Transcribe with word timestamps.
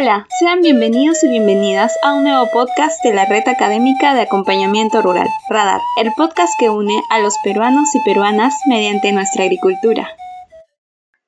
Hola, 0.00 0.28
sean 0.38 0.60
bienvenidos 0.60 1.24
y 1.24 1.28
bienvenidas 1.28 1.92
a 2.04 2.14
un 2.14 2.22
nuevo 2.22 2.48
podcast 2.52 3.02
de 3.02 3.12
la 3.12 3.24
Red 3.24 3.48
Académica 3.48 4.14
de 4.14 4.20
Acompañamiento 4.20 5.02
Rural, 5.02 5.26
Radar, 5.50 5.80
el 6.00 6.12
podcast 6.16 6.52
que 6.56 6.70
une 6.70 7.02
a 7.10 7.18
los 7.18 7.34
peruanos 7.42 7.92
y 7.96 8.04
peruanas 8.04 8.54
mediante 8.68 9.10
nuestra 9.10 9.42
agricultura. 9.42 10.08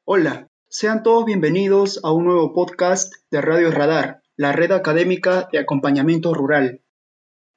Hola, 0.04 0.46
sean 0.68 1.02
todos 1.02 1.24
bienvenidos 1.24 1.98
a 2.04 2.12
un 2.12 2.26
nuevo 2.26 2.54
podcast 2.54 3.12
de 3.32 3.40
Radio 3.40 3.72
Radar, 3.72 4.22
la 4.36 4.52
Red 4.52 4.70
Académica 4.70 5.48
de 5.50 5.58
Acompañamiento 5.58 6.32
Rural. 6.32 6.80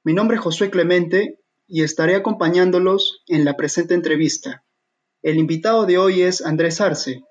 Mi 0.03 0.13
nombre 0.13 0.37
es 0.37 0.41
Josué 0.41 0.71
Clemente 0.71 1.39
y 1.67 1.83
estaré 1.83 2.15
acompañándolos 2.15 3.21
en 3.27 3.45
la 3.45 3.55
presente 3.55 3.93
entrevista. 3.93 4.65
El 5.21 5.37
invitado 5.37 5.85
de 5.85 5.99
hoy 5.99 6.23
es 6.23 6.43
Andrés 6.43 6.81
Arce. 6.81 7.21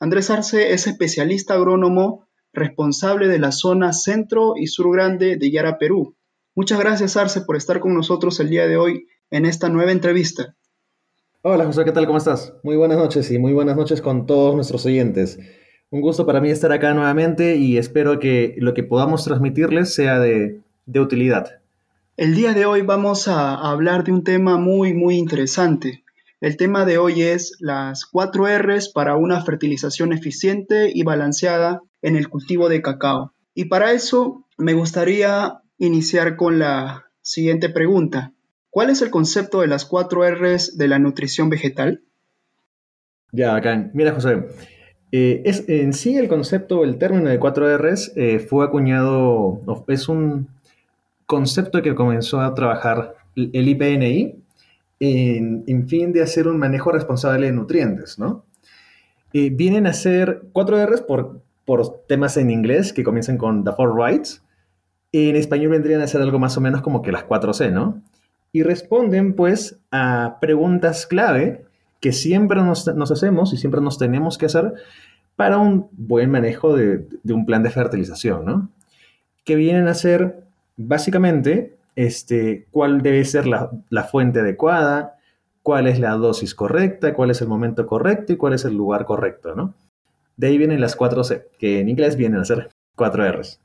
Andrés 0.00 0.30
Arce 0.30 0.72
es 0.72 0.86
especialista 0.86 1.52
agrónomo 1.52 2.27
responsable 2.58 3.28
de 3.28 3.38
la 3.38 3.52
zona 3.52 3.92
centro 3.92 4.54
y 4.56 4.66
sur 4.66 4.92
grande 4.92 5.36
de 5.36 5.50
Yara, 5.50 5.78
Perú. 5.78 6.16
Muchas 6.54 6.78
gracias, 6.78 7.16
Arce, 7.16 7.42
por 7.42 7.56
estar 7.56 7.80
con 7.80 7.94
nosotros 7.94 8.40
el 8.40 8.50
día 8.50 8.66
de 8.66 8.76
hoy 8.76 9.06
en 9.30 9.46
esta 9.46 9.68
nueva 9.68 9.92
entrevista. 9.92 10.56
Hola, 11.42 11.64
José, 11.64 11.84
¿qué 11.84 11.92
tal? 11.92 12.06
¿Cómo 12.06 12.18
estás? 12.18 12.52
Muy 12.64 12.76
buenas 12.76 12.98
noches 12.98 13.30
y 13.30 13.38
muy 13.38 13.52
buenas 13.52 13.76
noches 13.76 14.02
con 14.02 14.26
todos 14.26 14.54
nuestros 14.56 14.84
oyentes. 14.86 15.38
Un 15.90 16.00
gusto 16.00 16.26
para 16.26 16.40
mí 16.40 16.50
estar 16.50 16.72
acá 16.72 16.92
nuevamente 16.94 17.56
y 17.56 17.78
espero 17.78 18.18
que 18.18 18.56
lo 18.58 18.74
que 18.74 18.82
podamos 18.82 19.24
transmitirles 19.24 19.94
sea 19.94 20.18
de, 20.18 20.60
de 20.84 21.00
utilidad. 21.00 21.60
El 22.16 22.34
día 22.34 22.52
de 22.52 22.66
hoy 22.66 22.82
vamos 22.82 23.28
a 23.28 23.54
hablar 23.54 24.02
de 24.02 24.12
un 24.12 24.24
tema 24.24 24.58
muy, 24.58 24.92
muy 24.92 25.16
interesante. 25.16 26.02
El 26.40 26.56
tema 26.56 26.84
de 26.84 26.98
hoy 26.98 27.22
es 27.22 27.56
las 27.60 28.04
cuatro 28.04 28.46
R's 28.46 28.88
para 28.88 29.16
una 29.16 29.44
fertilización 29.44 30.12
eficiente 30.12 30.90
y 30.92 31.04
balanceada 31.04 31.82
en 32.02 32.16
el 32.16 32.28
cultivo 32.28 32.68
de 32.68 32.82
cacao. 32.82 33.32
Y 33.54 33.66
para 33.66 33.92
eso 33.92 34.44
me 34.56 34.74
gustaría 34.74 35.62
iniciar 35.78 36.36
con 36.36 36.58
la 36.58 37.06
siguiente 37.22 37.68
pregunta. 37.68 38.32
¿Cuál 38.70 38.90
es 38.90 39.02
el 39.02 39.10
concepto 39.10 39.60
de 39.60 39.66
las 39.66 39.84
cuatro 39.84 40.28
R's 40.28 40.76
de 40.76 40.88
la 40.88 40.98
nutrición 40.98 41.48
vegetal? 41.48 42.02
Ya, 43.32 43.56
acá. 43.56 43.90
Mira, 43.94 44.12
José. 44.12 44.44
Eh, 45.10 45.42
es, 45.44 45.68
en 45.68 45.92
sí 45.92 46.16
el 46.16 46.28
concepto, 46.28 46.84
el 46.84 46.98
término 46.98 47.30
de 47.30 47.38
cuatro 47.38 47.76
R's 47.76 48.12
eh, 48.14 48.38
fue 48.38 48.64
acuñado, 48.64 49.60
es 49.88 50.08
un 50.08 50.48
concepto 51.26 51.82
que 51.82 51.94
comenzó 51.94 52.40
a 52.40 52.54
trabajar 52.54 53.14
el 53.34 53.68
IPNI 53.68 54.36
en, 55.00 55.88
fin 55.88 56.12
de 56.12 56.22
hacer 56.22 56.48
un 56.48 56.58
manejo 56.58 56.90
responsable 56.90 57.46
de 57.46 57.52
nutrientes, 57.52 58.18
¿no? 58.18 58.44
Eh, 59.32 59.50
vienen 59.50 59.86
a 59.86 59.92
ser 59.92 60.42
cuatro 60.52 60.84
R's 60.84 61.02
por 61.02 61.42
por 61.68 62.06
temas 62.06 62.38
en 62.38 62.48
inglés 62.48 62.94
que 62.94 63.04
comienzan 63.04 63.36
con 63.36 63.62
The 63.62 63.72
Four 63.72 63.94
Rights. 63.94 64.42
En 65.12 65.36
español 65.36 65.72
vendrían 65.72 66.00
a 66.00 66.06
ser 66.06 66.22
algo 66.22 66.38
más 66.38 66.56
o 66.56 66.62
menos 66.62 66.80
como 66.80 67.02
que 67.02 67.12
las 67.12 67.26
4C, 67.26 67.70
¿no? 67.70 68.00
Y 68.52 68.62
responden 68.62 69.34
pues 69.34 69.78
a 69.90 70.38
preguntas 70.40 71.06
clave 71.06 71.66
que 72.00 72.12
siempre 72.12 72.62
nos, 72.62 72.88
hacemos 72.88 73.52
y 73.52 73.58
siempre 73.58 73.82
nos 73.82 73.98
tenemos 73.98 74.38
que 74.38 74.46
hacer 74.46 74.72
para 75.36 75.58
un 75.58 75.88
buen 75.92 76.30
manejo 76.30 76.74
de, 76.74 77.06
un 77.28 77.44
plan 77.44 77.62
de 77.62 77.68
fertilización, 77.68 78.46
¿no? 78.46 78.70
Que 79.44 79.54
vienen 79.54 79.88
a 79.88 79.94
ser 79.94 80.44
básicamente 80.78 81.76
este, 81.96 82.66
cuál 82.70 83.02
debe 83.02 83.26
ser 83.26 83.46
la, 83.46 83.70
la 83.90 84.04
fuente 84.04 84.40
adecuada, 84.40 85.18
cuál 85.62 85.86
es 85.86 86.00
la 86.00 86.12
dosis 86.12 86.54
correcta, 86.54 87.12
cuál 87.12 87.30
es 87.30 87.42
el 87.42 87.48
momento 87.48 87.86
correcto 87.86 88.32
y 88.32 88.36
cuál 88.36 88.54
es 88.54 88.64
el 88.64 88.74
lugar 88.74 89.04
correcto, 89.04 89.54
¿no? 89.54 89.74
De 90.38 90.46
ahí 90.46 90.56
vienen 90.56 90.80
las 90.80 90.94
cuatro 90.94 91.24
C, 91.24 91.48
que 91.58 91.80
en 91.80 91.88
inglés 91.88 92.16
vienen 92.16 92.40
a 92.40 92.44
ser 92.44 92.70
cuatro 92.94 93.28
R's. 93.30 93.60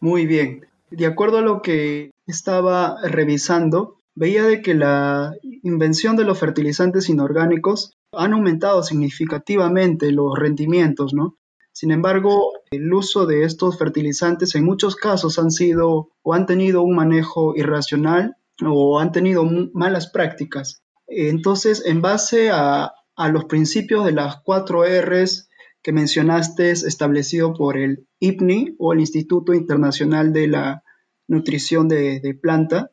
Muy 0.00 0.26
bien. 0.26 0.66
De 0.90 1.06
acuerdo 1.06 1.38
a 1.38 1.42
lo 1.42 1.62
que 1.62 2.10
estaba 2.26 2.98
revisando, 3.02 3.96
veía 4.14 4.44
de 4.44 4.60
que 4.60 4.74
la 4.74 5.34
invención 5.62 6.16
de 6.16 6.24
los 6.24 6.38
fertilizantes 6.38 7.08
inorgánicos 7.08 7.94
han 8.12 8.34
aumentado 8.34 8.82
significativamente 8.82 10.12
los 10.12 10.38
rendimientos, 10.38 11.14
¿no? 11.14 11.38
Sin 11.72 11.90
embargo, 11.90 12.52
el 12.70 12.92
uso 12.92 13.24
de 13.24 13.44
estos 13.44 13.78
fertilizantes 13.78 14.54
en 14.54 14.64
muchos 14.64 14.96
casos 14.96 15.38
han 15.38 15.50
sido 15.50 16.10
o 16.22 16.34
han 16.34 16.44
tenido 16.44 16.82
un 16.82 16.96
manejo 16.96 17.56
irracional 17.56 18.36
o 18.62 19.00
han 19.00 19.12
tenido 19.12 19.44
malas 19.72 20.10
prácticas. 20.10 20.82
Entonces, 21.06 21.82
en 21.86 22.02
base 22.02 22.50
a, 22.50 22.92
a 23.16 23.28
los 23.30 23.46
principios 23.46 24.04
de 24.04 24.12
las 24.12 24.42
cuatro 24.42 24.84
R's 24.84 25.49
que 25.82 25.92
mencionaste 25.92 26.70
es 26.70 26.82
establecido 26.82 27.54
por 27.54 27.76
el 27.76 28.06
IPNI 28.18 28.76
o 28.78 28.92
el 28.92 29.00
Instituto 29.00 29.54
Internacional 29.54 30.32
de 30.32 30.48
la 30.48 30.82
Nutrición 31.26 31.88
de, 31.88 32.38
Planta. 32.40 32.90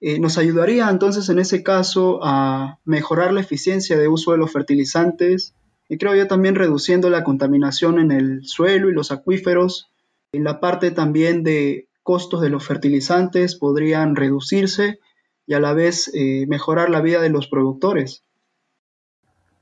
Eh, 0.00 0.20
nos 0.20 0.38
ayudaría 0.38 0.88
entonces 0.90 1.28
en 1.28 1.38
ese 1.38 1.62
caso 1.62 2.20
a 2.22 2.78
mejorar 2.84 3.32
la 3.32 3.40
eficiencia 3.40 3.98
de 3.98 4.08
uso 4.08 4.32
de 4.32 4.38
los 4.38 4.52
fertilizantes 4.52 5.54
y 5.88 5.96
creo 5.96 6.14
yo 6.14 6.26
también 6.26 6.54
reduciendo 6.54 7.08
la 7.08 7.24
contaminación 7.24 7.98
en 7.98 8.12
el 8.12 8.44
suelo 8.44 8.90
y 8.90 8.92
los 8.92 9.10
acuíferos. 9.10 9.90
En 10.32 10.44
la 10.44 10.60
parte 10.60 10.90
también 10.90 11.42
de 11.42 11.88
costos 12.02 12.42
de 12.42 12.50
los 12.50 12.66
fertilizantes 12.66 13.56
podrían 13.56 14.14
reducirse 14.14 14.98
y 15.46 15.54
a 15.54 15.60
la 15.60 15.72
vez 15.72 16.10
eh, 16.14 16.46
mejorar 16.46 16.90
la 16.90 17.00
vida 17.00 17.22
de 17.22 17.30
los 17.30 17.48
productores. 17.48 18.22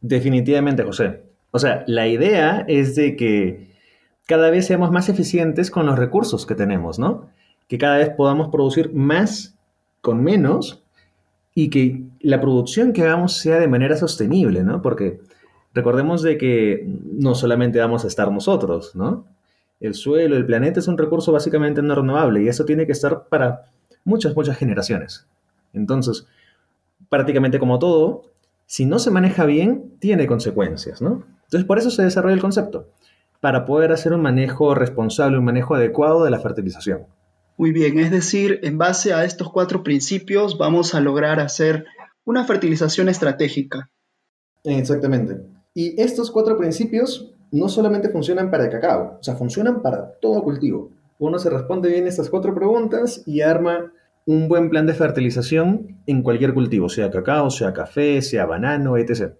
Definitivamente, 0.00 0.82
José. 0.82 1.25
O 1.56 1.58
sea, 1.58 1.84
la 1.86 2.06
idea 2.06 2.66
es 2.68 2.96
de 2.96 3.16
que 3.16 3.70
cada 4.26 4.50
vez 4.50 4.66
seamos 4.66 4.90
más 4.90 5.08
eficientes 5.08 5.70
con 5.70 5.86
los 5.86 5.98
recursos 5.98 6.44
que 6.44 6.54
tenemos, 6.54 6.98
¿no? 6.98 7.30
Que 7.66 7.78
cada 7.78 7.96
vez 7.96 8.10
podamos 8.10 8.48
producir 8.48 8.92
más 8.92 9.56
con 10.02 10.22
menos 10.22 10.82
y 11.54 11.70
que 11.70 12.02
la 12.20 12.42
producción 12.42 12.92
que 12.92 13.04
hagamos 13.04 13.38
sea 13.38 13.58
de 13.58 13.68
manera 13.68 13.96
sostenible, 13.96 14.64
¿no? 14.64 14.82
Porque 14.82 15.18
recordemos 15.72 16.20
de 16.20 16.36
que 16.36 16.86
no 17.10 17.34
solamente 17.34 17.78
vamos 17.78 18.04
a 18.04 18.08
estar 18.08 18.30
nosotros, 18.30 18.94
¿no? 18.94 19.24
El 19.80 19.94
suelo, 19.94 20.36
el 20.36 20.44
planeta 20.44 20.80
es 20.80 20.88
un 20.88 20.98
recurso 20.98 21.32
básicamente 21.32 21.80
no 21.80 21.94
renovable 21.94 22.42
y 22.42 22.48
eso 22.48 22.66
tiene 22.66 22.84
que 22.84 22.92
estar 22.92 23.28
para 23.28 23.70
muchas, 24.04 24.36
muchas 24.36 24.58
generaciones. 24.58 25.26
Entonces, 25.72 26.26
prácticamente 27.08 27.58
como 27.58 27.78
todo, 27.78 28.24
si 28.66 28.84
no 28.84 28.98
se 28.98 29.10
maneja 29.10 29.46
bien, 29.46 29.94
tiene 30.00 30.26
consecuencias, 30.26 31.00
¿no? 31.00 31.24
Entonces, 31.46 31.66
por 31.66 31.78
eso 31.78 31.90
se 31.90 32.02
desarrolla 32.02 32.34
el 32.34 32.40
concepto, 32.40 32.92
para 33.40 33.64
poder 33.64 33.92
hacer 33.92 34.12
un 34.12 34.22
manejo 34.22 34.74
responsable, 34.74 35.38
un 35.38 35.44
manejo 35.44 35.74
adecuado 35.74 36.24
de 36.24 36.30
la 36.30 36.40
fertilización. 36.40 37.06
Muy 37.56 37.72
bien, 37.72 37.98
es 37.98 38.10
decir, 38.10 38.60
en 38.62 38.76
base 38.76 39.14
a 39.14 39.24
estos 39.24 39.50
cuatro 39.50 39.82
principios 39.82 40.58
vamos 40.58 40.94
a 40.94 41.00
lograr 41.00 41.40
hacer 41.40 41.86
una 42.24 42.44
fertilización 42.44 43.08
estratégica. 43.08 43.90
Exactamente. 44.64 45.40
Y 45.72 46.00
estos 46.00 46.30
cuatro 46.30 46.58
principios 46.58 47.32
no 47.52 47.68
solamente 47.68 48.08
funcionan 48.10 48.50
para 48.50 48.64
el 48.64 48.70
cacao, 48.70 49.18
o 49.20 49.22
sea, 49.22 49.36
funcionan 49.36 49.80
para 49.80 50.12
todo 50.20 50.42
cultivo. 50.42 50.90
Uno 51.18 51.38
se 51.38 51.48
responde 51.48 51.88
bien 51.88 52.04
a 52.04 52.08
estas 52.08 52.28
cuatro 52.28 52.54
preguntas 52.54 53.22
y 53.26 53.40
arma 53.40 53.92
un 54.26 54.48
buen 54.48 54.68
plan 54.68 54.86
de 54.86 54.94
fertilización 54.94 56.02
en 56.06 56.22
cualquier 56.22 56.52
cultivo, 56.52 56.88
sea 56.88 57.10
cacao, 57.10 57.48
sea 57.48 57.72
café, 57.72 58.20
sea 58.20 58.44
banano, 58.44 58.98
etc. 58.98 59.32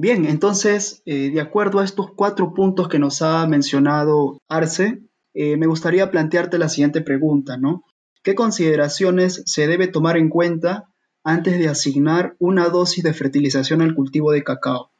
Bien, 0.00 0.26
entonces, 0.26 1.02
eh, 1.06 1.32
de 1.32 1.40
acuerdo 1.40 1.80
a 1.80 1.84
estos 1.84 2.12
cuatro 2.12 2.54
puntos 2.54 2.86
que 2.86 3.00
nos 3.00 3.20
ha 3.20 3.44
mencionado 3.48 4.40
Arce, 4.48 5.00
eh, 5.34 5.56
me 5.56 5.66
gustaría 5.66 6.08
plantearte 6.12 6.56
la 6.56 6.68
siguiente 6.68 7.00
pregunta, 7.00 7.56
¿no? 7.56 7.82
¿Qué 8.22 8.36
consideraciones 8.36 9.42
se 9.46 9.66
debe 9.66 9.88
tomar 9.88 10.16
en 10.16 10.28
cuenta 10.28 10.84
antes 11.24 11.58
de 11.58 11.66
asignar 11.66 12.36
una 12.38 12.68
dosis 12.68 13.02
de 13.02 13.12
fertilización 13.12 13.82
al 13.82 13.96
cultivo 13.96 14.30
de 14.30 14.44
cacao? 14.44 14.92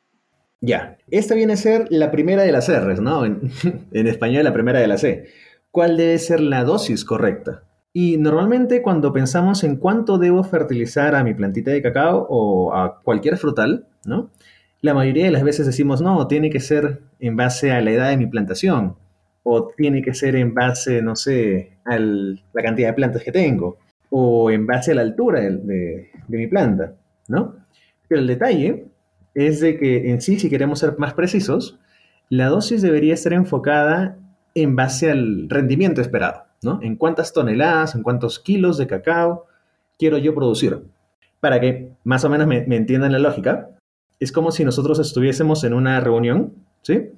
Ya, 0.61 0.99
esta 1.13 1.37
viene 1.37 1.53
a 1.53 1.59
ser 1.59 1.87
la 1.91 2.11
primera 2.11 2.43
de 2.43 2.51
las 2.51 2.69
R's, 2.69 3.01
¿no? 3.01 3.25
En, 3.25 3.53
en 3.93 4.09
español 4.09 4.43
la 4.43 4.53
primera 4.53 4.81
de 4.81 4.89
la 4.89 4.99
C. 4.99 5.29
¿Cuál 5.71 5.97
debe 5.97 6.19
ser 6.19 6.41
la 6.41 6.65
dosis 6.65 7.05
correcta? 7.05 7.63
Y 7.93 8.17
normalmente 8.17 8.83
cuando 8.83 9.13
pensamos 9.13 9.63
en 9.63 9.77
cuánto 9.77 10.19
debo 10.19 10.43
fertilizar 10.43 11.15
a 11.15 11.23
mi 11.23 11.35
plantita 11.35 11.71
de 11.71 11.83
cacao 11.83 12.27
o 12.29 12.75
a 12.75 13.01
cualquier 13.01 13.37
frutal, 13.37 13.87
¿no? 14.05 14.33
La 14.81 14.95
mayoría 14.95 15.25
de 15.25 15.31
las 15.31 15.43
veces 15.43 15.67
decimos, 15.67 16.01
no, 16.01 16.27
tiene 16.27 16.51
que 16.51 16.61
ser 16.61 17.01
en 17.19 17.37
base 17.37 17.73
a 17.73 17.81
la 17.81 17.91
edad 17.91 18.11
de 18.11 18.17
mi 18.17 18.27
plantación, 18.27 18.97
o 19.43 19.69
tiene 19.77 20.03
que 20.03 20.15
ser 20.15 20.37
en 20.37 20.55
base, 20.55 21.03
no 21.03 21.17
sé, 21.17 21.79
a 21.85 21.99
la 21.99 22.63
cantidad 22.63 22.89
de 22.89 22.95
plantas 22.95 23.23
que 23.23 23.33
tengo, 23.33 23.79
o 24.11 24.51
en 24.51 24.67
base 24.67 24.93
a 24.93 24.95
la 24.95 25.03
altura 25.03 25.41
de, 25.41 26.11
mi 26.29 26.47
planta, 26.47 26.95
¿no? 27.29 27.57
Pero 28.07 28.21
el 28.21 28.27
detalle 28.27 28.87
es 29.35 29.61
de 29.61 29.79
que 29.79 30.11
en 30.11 30.21
sí, 30.21 30.39
si 30.39 30.49
queremos 30.49 30.79
ser 30.79 30.97
más 30.99 31.15
precisos, 31.15 31.79
la 32.31 32.49
dosis 32.49 32.83
debería 32.83 33.15
estar 33.15 33.33
enfocada 33.33 34.17
en 34.55 34.77
base 34.77 35.11
al 35.11 35.49
rendimiento 35.49 36.01
esperado, 36.01 36.45
¿no? 36.63 36.81
En 36.83 36.97
cuántas 36.97 37.33
toneladas, 37.33 37.95
en 37.95 38.03
cuántos 38.03 38.39
kilos 38.39 38.79
de 38.79 38.87
cacao 38.87 39.47
quiero 39.99 40.19
yo 40.19 40.35
producir. 40.35 40.83
Para 41.41 41.61
que 41.61 41.91
más 42.05 42.25
o 42.25 42.31
menos 42.31 42.47
me 42.47 42.77
entiendan 42.77 43.13
la 43.13 43.19
lógica, 43.19 43.71
es 44.21 44.33
como 44.33 44.51
si 44.51 44.65
nosotros 44.65 44.99
estuviésemos 44.99 45.65
en 45.65 45.75
una 45.75 46.01
reunión, 46.01 46.55
¿sí? 46.83 47.11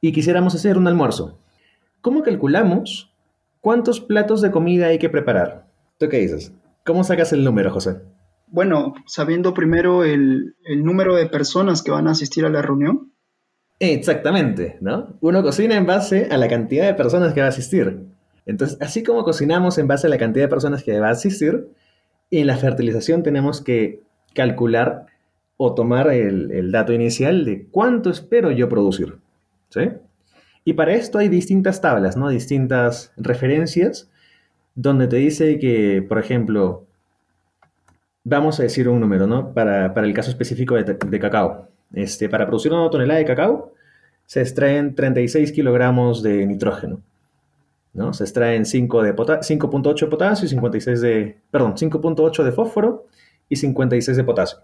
Y 0.00 0.12
quisiéramos 0.12 0.54
hacer 0.54 0.76
un 0.76 0.86
almuerzo. 0.86 1.38
¿Cómo 2.00 2.22
calculamos 2.22 3.14
¿Cuántos 3.64 3.98
platos 3.98 4.42
de 4.42 4.50
comida 4.50 4.88
hay 4.88 4.98
que 4.98 5.08
preparar? 5.08 5.64
¿Tú 5.96 6.10
qué 6.10 6.18
dices? 6.18 6.52
¿Cómo 6.84 7.02
sacas 7.02 7.32
el 7.32 7.44
número, 7.44 7.70
José? 7.70 8.02
Bueno, 8.48 8.92
sabiendo 9.06 9.54
primero 9.54 10.04
el, 10.04 10.54
el 10.66 10.84
número 10.84 11.14
de 11.14 11.24
personas 11.24 11.80
que 11.80 11.90
van 11.90 12.06
a 12.06 12.10
asistir 12.10 12.44
a 12.44 12.50
la 12.50 12.60
reunión. 12.60 13.10
Exactamente, 13.78 14.76
¿no? 14.82 15.16
Uno 15.22 15.42
cocina 15.42 15.76
en 15.76 15.86
base 15.86 16.28
a 16.30 16.36
la 16.36 16.46
cantidad 16.46 16.84
de 16.84 16.92
personas 16.92 17.32
que 17.32 17.40
va 17.40 17.46
a 17.46 17.48
asistir. 17.48 18.00
Entonces, 18.44 18.76
así 18.82 19.02
como 19.02 19.24
cocinamos 19.24 19.78
en 19.78 19.88
base 19.88 20.08
a 20.08 20.10
la 20.10 20.18
cantidad 20.18 20.44
de 20.44 20.50
personas 20.50 20.84
que 20.84 21.00
va 21.00 21.08
a 21.08 21.12
asistir, 21.12 21.66
en 22.30 22.46
la 22.46 22.58
fertilización 22.58 23.22
tenemos 23.22 23.62
que 23.62 24.02
calcular 24.34 25.06
o 25.64 25.74
tomar 25.74 26.08
el, 26.10 26.70
dato 26.70 26.92
inicial 26.92 27.44
de 27.44 27.66
cuánto 27.70 28.10
espero 28.10 28.50
yo 28.50 28.68
producir. 28.68 29.18
¿sí? 29.70 29.90
Y 30.64 30.74
para 30.74 30.94
esto 30.94 31.18
hay 31.18 31.28
distintas 31.28 31.80
tablas, 31.80 32.16
¿no? 32.16 32.28
distintas 32.28 33.12
referencias, 33.16 34.10
donde 34.74 35.06
te 35.06 35.16
dice 35.16 35.58
que, 35.58 36.04
por 36.06 36.18
ejemplo, 36.18 36.86
vamos 38.24 38.60
a 38.60 38.64
decir 38.64 38.88
un 38.88 39.00
número, 39.00 39.26
¿no? 39.26 39.52
Para, 39.52 39.86
el 39.86 40.14
caso 40.14 40.30
específico 40.30 40.74
de, 40.74 41.20
cacao. 41.20 41.68
Este, 41.92 42.28
para 42.28 42.46
producir 42.46 42.72
una 42.72 42.90
tonelada 42.90 43.20
de 43.20 43.24
cacao 43.24 43.72
se 44.26 44.40
extraen 44.40 44.94
36 44.94 45.52
kilogramos 45.52 46.22
de 46.22 46.46
nitrógeno. 46.46 47.00
¿no? 47.92 48.12
Se 48.12 48.24
extraen 48.24 48.64
5.8 48.64 50.00
de 50.00 50.06
potasio 50.06 50.46
y 50.46 50.48
56 50.48 51.00
de, 51.00 51.38
perdón, 51.50 51.74
5.8 51.74 52.42
de 52.42 52.52
fósforo 52.52 53.06
y 53.48 53.56
56 53.56 54.16
de 54.16 54.24
potasio. 54.24 54.58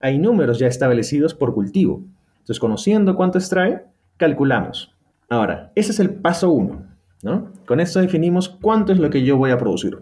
Hay 0.00 0.18
números 0.18 0.58
ya 0.58 0.66
establecidos 0.66 1.34
por 1.34 1.54
cultivo. 1.54 2.02
Entonces, 2.38 2.58
conociendo 2.58 3.16
cuánto 3.16 3.38
extrae, 3.38 3.84
calculamos. 4.16 4.94
Ahora, 5.28 5.70
ese 5.74 5.92
es 5.92 6.00
el 6.00 6.14
paso 6.14 6.50
1, 6.50 6.86
¿no? 7.22 7.52
Con 7.66 7.80
esto 7.80 8.00
definimos 8.00 8.48
cuánto 8.48 8.92
es 8.92 8.98
lo 8.98 9.10
que 9.10 9.22
yo 9.22 9.36
voy 9.36 9.50
a 9.50 9.58
producir. 9.58 9.98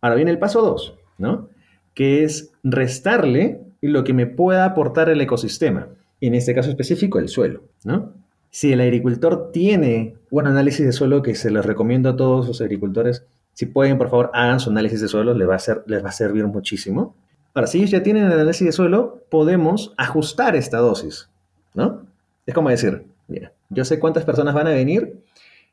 Ahora 0.00 0.16
viene 0.16 0.30
el 0.30 0.38
paso 0.38 0.62
2, 0.62 0.98
¿no? 1.18 1.48
Que 1.94 2.24
es 2.24 2.52
restarle 2.64 3.60
lo 3.82 4.04
que 4.04 4.14
me 4.14 4.26
pueda 4.26 4.64
aportar 4.64 5.10
el 5.10 5.20
ecosistema. 5.20 5.88
En 6.20 6.34
este 6.34 6.54
caso 6.54 6.70
específico, 6.70 7.18
el 7.18 7.28
suelo, 7.28 7.64
¿no? 7.84 8.14
Si 8.50 8.72
el 8.72 8.80
agricultor 8.80 9.50
tiene 9.52 10.16
un 10.30 10.46
análisis 10.46 10.84
de 10.84 10.92
suelo 10.92 11.22
que 11.22 11.34
se 11.34 11.50
les 11.50 11.64
recomiendo 11.64 12.08
a 12.08 12.16
todos 12.16 12.48
los 12.48 12.60
agricultores, 12.60 13.24
si 13.54 13.66
pueden, 13.66 13.98
por 13.98 14.08
favor, 14.08 14.30
hagan 14.34 14.60
su 14.60 14.70
análisis 14.70 15.00
de 15.00 15.08
suelo, 15.08 15.34
les 15.34 15.48
les 15.86 16.04
va 16.04 16.08
a 16.08 16.12
servir 16.12 16.46
muchísimo. 16.46 17.14
Ahora, 17.54 17.66
si 17.66 17.78
ellos 17.78 17.90
ya 17.90 18.02
tienen 18.02 18.24
el 18.24 18.32
análisis 18.32 18.66
de 18.66 18.72
suelo, 18.72 19.24
podemos 19.30 19.92
ajustar 19.98 20.56
esta 20.56 20.78
dosis, 20.78 21.28
¿no? 21.74 22.06
Es 22.46 22.54
como 22.54 22.70
decir, 22.70 23.04
mira, 23.28 23.52
yo 23.68 23.84
sé 23.84 23.98
cuántas 23.98 24.24
personas 24.24 24.54
van 24.54 24.66
a 24.66 24.70
venir, 24.70 25.20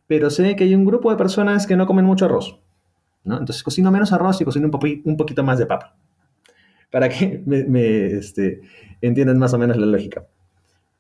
pero 0.07 0.29
sé 0.29 0.55
que 0.55 0.65
hay 0.65 0.75
un 0.75 0.85
grupo 0.85 1.09
de 1.11 1.17
personas 1.17 1.65
que 1.65 1.77
no 1.77 1.87
comen 1.87 2.05
mucho 2.05 2.25
arroz, 2.25 2.59
¿no? 3.23 3.37
Entonces 3.37 3.63
cocino 3.63 3.91
menos 3.91 4.11
arroz 4.11 4.41
y 4.41 4.45
cocino 4.45 4.65
un, 4.65 5.17
poquito 5.17 5.43
más 5.43 5.57
de 5.57 5.65
papa, 5.65 5.95
para 6.91 7.07
que 7.07 7.41
me, 7.45 8.07
este, 8.07 8.61
entiendan 9.01 9.37
más 9.37 9.53
o 9.53 9.57
menos 9.57 9.77
la 9.77 9.85
lógica. 9.85 10.25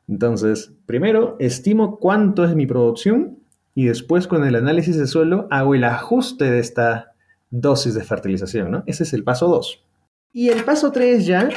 Entonces, 0.07 0.73
primero 0.85 1.35
estimo 1.39 1.99
cuánto 1.99 2.45
es 2.45 2.55
mi 2.55 2.65
producción 2.65 3.39
y 3.75 3.85
después 3.85 4.27
con 4.27 4.45
el 4.45 4.55
análisis 4.55 4.97
de 4.97 5.07
suelo 5.07 5.47
hago 5.51 5.75
el 5.75 5.83
ajuste 5.83 6.49
de 6.49 6.59
esta 6.59 7.13
dosis 7.51 7.93
de 7.93 8.03
fertilización, 8.03 8.71
¿no? 8.71 8.83
Ese 8.87 9.03
es 9.03 9.13
el 9.13 9.23
paso 9.23 9.47
2. 9.47 9.83
Y 10.31 10.49
el 10.49 10.63
paso 10.63 10.91
3 10.91 11.25
ya 11.25 11.49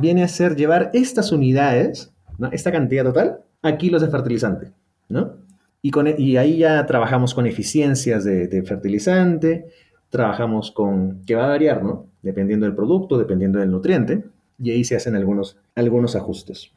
viene 0.00 0.22
a 0.22 0.28
ser 0.28 0.56
llevar 0.56 0.90
estas 0.94 1.32
unidades, 1.32 2.12
esta 2.52 2.72
cantidad 2.72 3.04
total, 3.04 3.40
a 3.62 3.76
kilos 3.76 4.02
de 4.02 4.08
fertilizante, 4.08 4.72
¿no? 5.08 5.44
Y, 5.82 5.90
e, 6.32 6.38
ahí 6.38 6.58
ya 6.58 6.86
trabajamos 6.86 7.34
con 7.34 7.46
eficiencias 7.46 8.24
de, 8.24 8.62
fertilizante, 8.62 9.66
trabajamos 10.08 10.70
con, 10.70 11.22
que 11.26 11.34
va 11.34 11.44
a 11.44 11.48
variar, 11.48 11.82
¿no? 11.82 12.06
Dependiendo 12.22 12.64
del 12.64 12.74
producto, 12.74 13.18
dependiendo 13.18 13.58
del 13.58 13.70
nutriente, 13.70 14.24
y 14.58 14.70
ahí 14.70 14.84
se 14.84 14.96
hacen 14.96 15.14
algunos, 15.14 15.58
algunos 15.74 16.16
ajustes. 16.16 16.72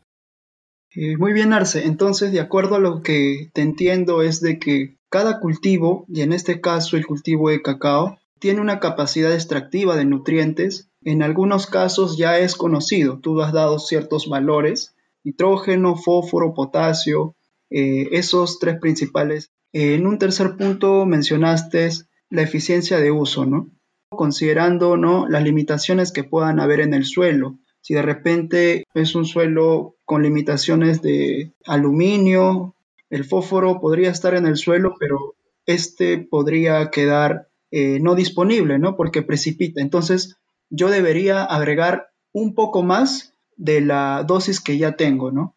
Eh, 0.93 1.15
muy 1.15 1.31
bien, 1.31 1.53
Arce. 1.53 1.85
Entonces, 1.85 2.31
de 2.31 2.41
acuerdo 2.41 2.75
a 2.75 2.79
lo 2.79 3.01
que 3.01 3.49
te 3.53 3.61
entiendo, 3.61 4.21
es 4.21 4.41
de 4.41 4.59
que 4.59 4.97
cada 5.09 5.39
cultivo, 5.39 6.05
y 6.09 6.21
en 6.21 6.33
este 6.33 6.59
caso 6.59 6.97
el 6.97 7.05
cultivo 7.05 7.49
de 7.49 7.61
cacao, 7.61 8.17
tiene 8.39 8.61
una 8.61 8.79
capacidad 8.79 9.33
extractiva 9.33 9.95
de 9.95 10.05
nutrientes. 10.05 10.86
En 11.07 11.23
algunos 11.23 11.67
casos 11.67 12.17
ya 12.17 12.37
es 12.37 12.57
conocido. 12.57 13.19
Tú 13.19 13.39
has 13.41 13.53
dado 13.53 13.79
ciertos 13.79 14.27
valores, 14.27 14.93
nitrógeno, 15.23 15.95
fósforo, 15.95 16.53
potasio, 16.53 17.33
eh, 17.69 18.09
esos 18.11 18.59
tres 18.59 18.77
principales. 18.77 19.49
Eh, 19.71 19.95
en 19.95 20.05
un 20.05 20.19
tercer 20.19 20.57
punto 20.57 21.05
mencionaste 21.05 21.91
la 22.29 22.41
eficiencia 22.41 22.99
de 22.99 23.11
uso, 23.11 23.45
¿no? 23.45 23.69
Considerando 24.09 24.97
¿no? 24.97 25.29
las 25.29 25.43
limitaciones 25.43 26.11
que 26.11 26.25
puedan 26.25 26.59
haber 26.59 26.81
en 26.81 26.93
el 26.93 27.05
suelo. 27.05 27.57
Si 27.79 27.93
de 27.93 28.01
repente 28.01 28.83
es 28.93 29.15
un 29.15 29.23
suelo 29.23 29.95
con 30.03 30.23
limitaciones 30.23 31.01
de 31.01 31.53
aluminio, 31.65 32.75
el 33.09 33.23
fósforo 33.23 33.79
podría 33.79 34.11
estar 34.11 34.35
en 34.35 34.45
el 34.45 34.57
suelo, 34.57 34.95
pero 34.99 35.35
este 35.65 36.17
podría 36.17 36.91
quedar 36.91 37.47
eh, 37.71 37.99
no 38.01 38.13
disponible, 38.13 38.77
¿no? 38.77 38.97
Porque 38.97 39.21
precipita. 39.21 39.79
Entonces, 39.79 40.35
yo 40.69 40.89
debería 40.89 41.43
agregar 41.43 42.11
un 42.31 42.53
poco 42.53 42.83
más 42.83 43.33
de 43.55 43.81
la 43.81 44.23
dosis 44.27 44.59
que 44.61 44.77
ya 44.77 44.93
tengo, 44.93 45.31
¿no? 45.31 45.55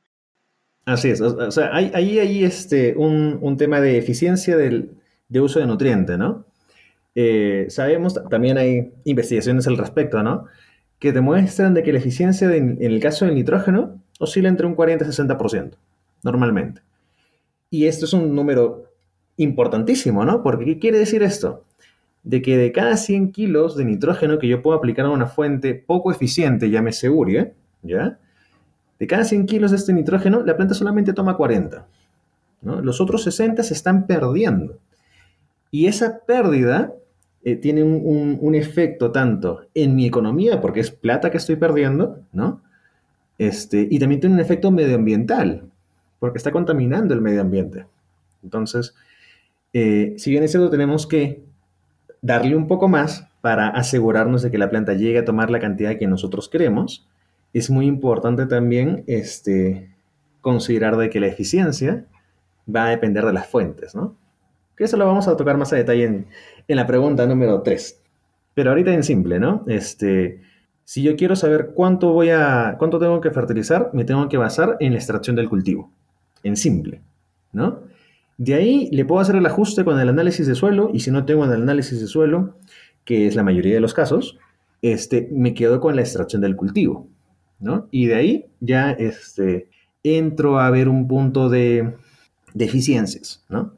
Así 0.87 1.11
es. 1.11 1.21
O 1.21 1.51
sea, 1.51 1.75
ahí 1.75 2.19
hay 2.19 2.45
este, 2.45 2.97
un, 2.97 3.57
tema 3.59 3.81
de 3.81 3.99
eficiencia 3.99 4.57
del, 4.57 4.91
de 5.29 5.41
uso 5.41 5.61
de 5.61 5.67
nutriente, 5.67 6.17
¿no? 6.17 6.45
Eh, 7.15 7.67
sabemos, 7.69 8.19
también 8.31 8.57
hay 8.57 8.93
investigaciones 9.05 9.67
al 9.67 9.77
respecto, 9.77 10.23
¿no? 10.23 10.47
que 11.01 11.13
demuestran 11.13 11.75
de 11.75 11.83
que 11.83 11.93
la 11.93 11.99
eficiencia 11.99 12.55
en 12.55 12.77
el 12.81 13.01
caso 13.01 13.25
del 13.25 13.35
nitrógeno 13.35 14.01
oscila 14.21 14.49
entre 14.49 14.67
un 14.67 14.75
40 14.75 15.07
y 15.07 15.09
60%, 15.09 15.73
normalmente. 16.23 16.83
Y 17.71 17.87
esto 17.87 18.05
es 18.05 18.13
un 18.13 18.35
número 18.35 18.85
importantísimo, 19.39 20.25
¿no? 20.27 20.43
Porque 20.43 20.67
¿qué 20.67 20.79
quiere 20.79 20.99
decir 20.99 21.23
esto? 21.23 21.65
De 22.23 22.43
que 22.43 22.57
de 22.57 22.73
cada 22.73 22.97
100 22.97 23.33
kilos 23.33 23.77
de 23.77 23.85
nitrógeno 23.85 24.39
que 24.39 24.49
yo 24.49 24.63
puedo 24.63 24.77
aplicar 24.77 25.07
a 25.07 25.11
una 25.11 25.27
fuente 25.27 25.75
poco 25.75 26.11
eficiente, 26.11 26.71
llámese 26.71 27.09
URI, 27.09 27.49
¿ya? 27.83 28.19
De 28.99 29.07
cada 29.07 29.25
100 29.25 29.47
kilos 29.47 29.71
de 29.71 29.79
este 29.79 29.95
nitrógeno, 29.95 30.43
la 30.45 30.57
planta 30.57 30.75
solamente 30.75 31.15
toma 31.15 31.37
40. 31.37 31.87
¿no? 32.61 32.83
Los 32.83 33.01
otros 33.01 33.23
60 33.25 33.63
se 33.63 33.73
están 33.73 34.07
perdiendo. 34.07 34.79
Y 35.71 35.87
esa 35.87 36.21
pérdida 36.27 36.93
eh, 37.43 37.57
tiene 37.57 37.83
un, 37.83 38.55
efecto 38.55 39.13
tanto 39.13 39.63
en 39.73 39.95
mi 39.95 40.07
economía, 40.07 40.61
porque 40.61 40.81
es 40.81 40.91
plata 40.91 41.31
que 41.31 41.39
estoy 41.39 41.57
perdiendo, 41.57 42.21
¿no? 42.33 42.61
Este, 43.39 43.89
y 43.91 43.99
también 43.99 44.21
tiene 44.21 44.35
un 44.35 44.41
efecto 44.41 44.71
medioambiental, 44.71 45.65
porque 46.19 46.37
está 46.37 46.53
contaminando 46.53 47.15
el 47.15 47.23
medio 47.23 47.41
ambiente. 47.41 47.87
Entonces, 48.43 48.95
eh, 49.73 50.15
si 50.19 50.31
bien 50.31 50.43
es 50.43 50.51
cierto, 50.51 50.69
tenemos 50.69 51.07
que 51.07 51.43
darle 52.23 52.57
un 52.57 52.67
poco 52.67 52.89
más 52.89 53.29
para 53.41 53.69
asegurarnos 53.69 54.43
de 54.43 54.51
que 54.51 54.59
la 54.59 54.71
planta 54.71 54.95
llegue 54.95 55.19
a 55.19 55.25
tomar 55.25 55.51
la 55.51 55.61
cantidad 55.61 55.97
que 55.97 56.07
nosotros 56.07 56.49
queremos, 56.49 57.09
es 57.53 57.71
muy 57.71 57.87
importante 57.87 58.47
también 58.47 59.05
este, 59.07 59.91
considerar 60.41 60.97
de 60.97 61.11
que 61.11 61.21
la 61.21 61.27
eficiencia 61.27 62.05
va 62.75 62.87
a 62.87 62.91
depender 62.91 63.25
de 63.25 63.33
las 63.33 63.47
fuentes, 63.47 63.95
¿no? 63.95 64.17
Que 64.77 64.85
eso 64.85 64.97
lo 64.97 65.07
vamos 65.07 65.29
a 65.29 65.37
tocar 65.37 65.57
más 65.57 65.73
a 65.73 65.77
detalle 65.77 66.05
en, 66.05 66.27
en 66.69 66.77
la 66.77 66.87
pregunta 66.87 67.27
número 67.27 67.63
3. 67.63 68.01
Pero 68.55 68.71
ahorita 68.71 68.93
en 68.93 69.03
simple, 69.03 69.39
¿no? 69.39 69.65
Este, 69.67 70.41
si 70.85 71.03
yo 71.03 71.17
quiero 71.17 71.37
saber 71.37 71.73
cuánto 71.75 72.13
voy 72.13 72.31
a, 72.31 72.77
cuánto 72.79 72.99
tengo 72.99 73.21
que 73.21 73.31
fertilizar, 73.31 73.91
me 73.93 74.05
tengo 74.05 74.29
que 74.29 74.37
basar 74.37 74.77
en 74.81 74.93
la 74.93 74.99
extracción 74.99 75.37
del 75.37 75.49
cultivo, 75.49 75.91
en 76.43 76.57
simple, 76.57 77.01
¿no? 77.53 77.81
De 78.41 78.55
ahí 78.55 78.89
le 78.91 79.05
puedo 79.05 79.21
hacer 79.21 79.37
el 79.37 79.45
ajuste 79.45 79.85
con 79.85 80.01
el 80.01 80.09
análisis 80.09 80.47
de 80.47 80.55
suelo 80.55 80.91
y 80.95 81.01
si 81.01 81.11
no 81.11 81.27
tengo 81.27 81.45
el 81.45 81.53
análisis 81.53 82.01
de 82.01 82.07
suelo, 82.07 82.57
que 83.05 83.27
es 83.27 83.37
la 83.37 83.43
mayoría 83.43 83.75
de 83.75 83.81
los 83.81 83.93
casos, 83.93 84.39
este, 84.81 85.29
me 85.31 85.53
quedo 85.53 85.79
con 85.79 85.95
la 85.95 86.01
extracción 86.01 86.41
del 86.41 86.57
cultivo, 86.57 87.07
¿no? 87.59 87.87
Y 87.91 88.07
de 88.07 88.15
ahí 88.15 88.47
ya 88.61 88.93
este, 88.93 89.69
entro 90.03 90.59
a 90.59 90.71
ver 90.71 90.89
un 90.89 91.07
punto 91.07 91.51
de 91.51 91.97
deficiencias, 92.55 93.45
¿no? 93.51 93.75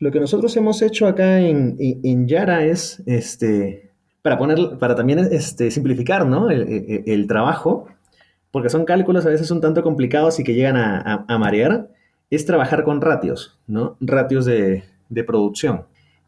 Lo 0.00 0.12
que 0.12 0.20
nosotros 0.20 0.54
hemos 0.58 0.82
hecho 0.82 1.06
acá 1.06 1.40
en, 1.40 2.28
Yara 2.28 2.66
es, 2.66 3.02
este, 3.06 3.90
para, 4.20 4.36
poner, 4.36 4.76
para 4.78 4.94
también 4.94 5.20
este, 5.30 5.70
simplificar 5.70 6.26
¿no? 6.26 6.50
el, 6.50 7.26
trabajo, 7.26 7.86
porque 8.50 8.68
son 8.68 8.84
cálculos 8.84 9.24
a 9.24 9.30
veces 9.30 9.50
un 9.50 9.62
tanto 9.62 9.82
complicados 9.82 10.38
y 10.38 10.44
que 10.44 10.52
llegan 10.52 10.76
a, 10.76 11.38
marear, 11.38 11.88
es 12.34 12.46
trabajar 12.46 12.84
con 12.84 13.00
ratios, 13.00 13.58
¿no? 13.66 13.96
ratios 14.00 14.44
de, 14.44 14.84
producción. 15.26 15.84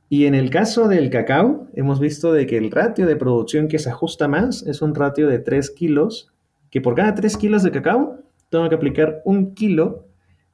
Y 0.08 0.26
en 0.26 0.34
el 0.34 0.50
caso 0.50 0.86
del 0.86 1.10
cacao, 1.10 1.66
hemos 1.74 1.98
visto 1.98 2.32
de 2.32 2.46
que 2.46 2.56
el 2.56 2.70
ratio 2.70 3.06
de 3.06 3.16
producción 3.16 3.66
que 3.66 3.78
se 3.78 3.90
ajusta 3.90 4.28
más 4.28 4.62
es 4.62 4.80
un 4.80 4.94
ratio 4.94 5.28
de 5.28 5.40
3 5.40 5.70
kilos, 5.70 6.30
que 6.70 6.80
por 6.80 6.94
cada 6.94 7.14
3 7.14 7.36
kilos 7.36 7.62
de 7.64 7.72
cacao 7.72 8.20
tengo 8.48 8.68
que 8.68 8.76
aplicar 8.76 9.22
un 9.24 9.54
kilo 9.54 10.04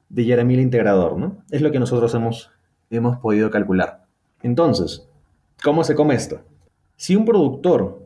de 0.09 0.25
yaramil 0.25 0.61
integrador, 0.61 1.19
¿no? 1.19 1.45
Es 1.51 1.61
lo 1.61 1.71
que 1.71 1.79
nosotros 1.79 2.15
hemos 2.15 2.51
hemos 2.91 3.19
podido 3.19 3.51
calcular. 3.51 4.05
Entonces, 4.43 5.09
¿Cómo 5.63 5.85
se 5.85 5.95
come 5.95 6.17
esto? 6.17 6.41
Si 6.97 7.15
un 7.15 7.25
productor 7.25 8.05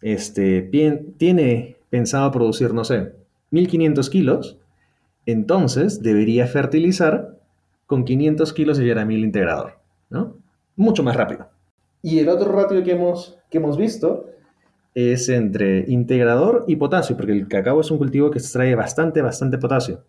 este, 0.00 0.62
tiene 0.62 1.76
pensado 1.90 2.30
producir, 2.32 2.74
no 2.74 2.82
sé, 2.82 3.12
1500 3.50 4.10
kilos, 4.10 4.58
entonces 5.26 6.02
debería 6.02 6.46
fertilizar 6.46 7.38
con 7.86 8.04
500 8.04 8.52
kilos 8.52 8.78
de 8.78 8.86
yaramil 8.86 9.24
integrador, 9.24 9.78
¿no? 10.10 10.36
Mucho 10.76 11.02
más 11.02 11.16
rápido. 11.16 11.48
Y 12.02 12.18
el 12.18 12.28
otro 12.28 12.50
ratio 12.50 12.82
que 12.82 12.92
hemos, 12.92 13.38
que 13.50 13.58
hemos 13.58 13.76
visto 13.76 14.26
es 14.94 15.28
entre 15.28 15.84
integrador 15.88 16.64
y 16.66 16.76
potasio, 16.76 17.16
porque 17.16 17.32
el 17.32 17.48
cacao 17.48 17.80
es 17.80 17.90
un 17.90 17.98
cultivo 17.98 18.30
que 18.30 18.38
extrae 18.38 18.74
bastante, 18.74 19.22
bastante 19.22 19.58
potasio. 19.58 20.04